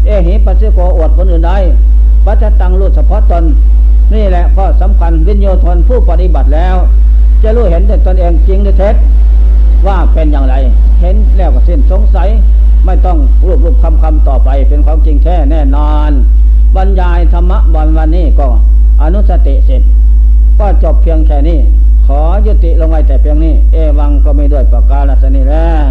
[0.05, 1.57] เอหิปัสสิโกอวดคนอื่นได้
[2.25, 3.43] ปัจจตังรู้เฉพาะตน
[4.13, 6.75] นี่แหละข้อสำคัญวิญโยทนผู้ปฏิบัติแล้ว
[7.43, 8.95] จะรู้เห็นแต่ตนเองจริงหรือเท็จ
[9.87, 10.55] ว่าเป็นอย่างไร
[11.01, 12.29] เห็นแล้วก็สิ้นสงสัย
[12.85, 16.11] ไม่ต้องรูปรูปคำคำต่อไปเป็นความจริงแท้แน่นอน
[16.75, 18.47] บรรยายธรรมะวันวันนี้ก็
[19.01, 19.81] อนุสติเสร็จ
[20.59, 21.59] ก็จบเพียงแค่นี้
[22.07, 25.85] ขอยุติลงไว้แต่เพียงนี้ เอวังก็ไม่ด้วยประกาศนีแล้ว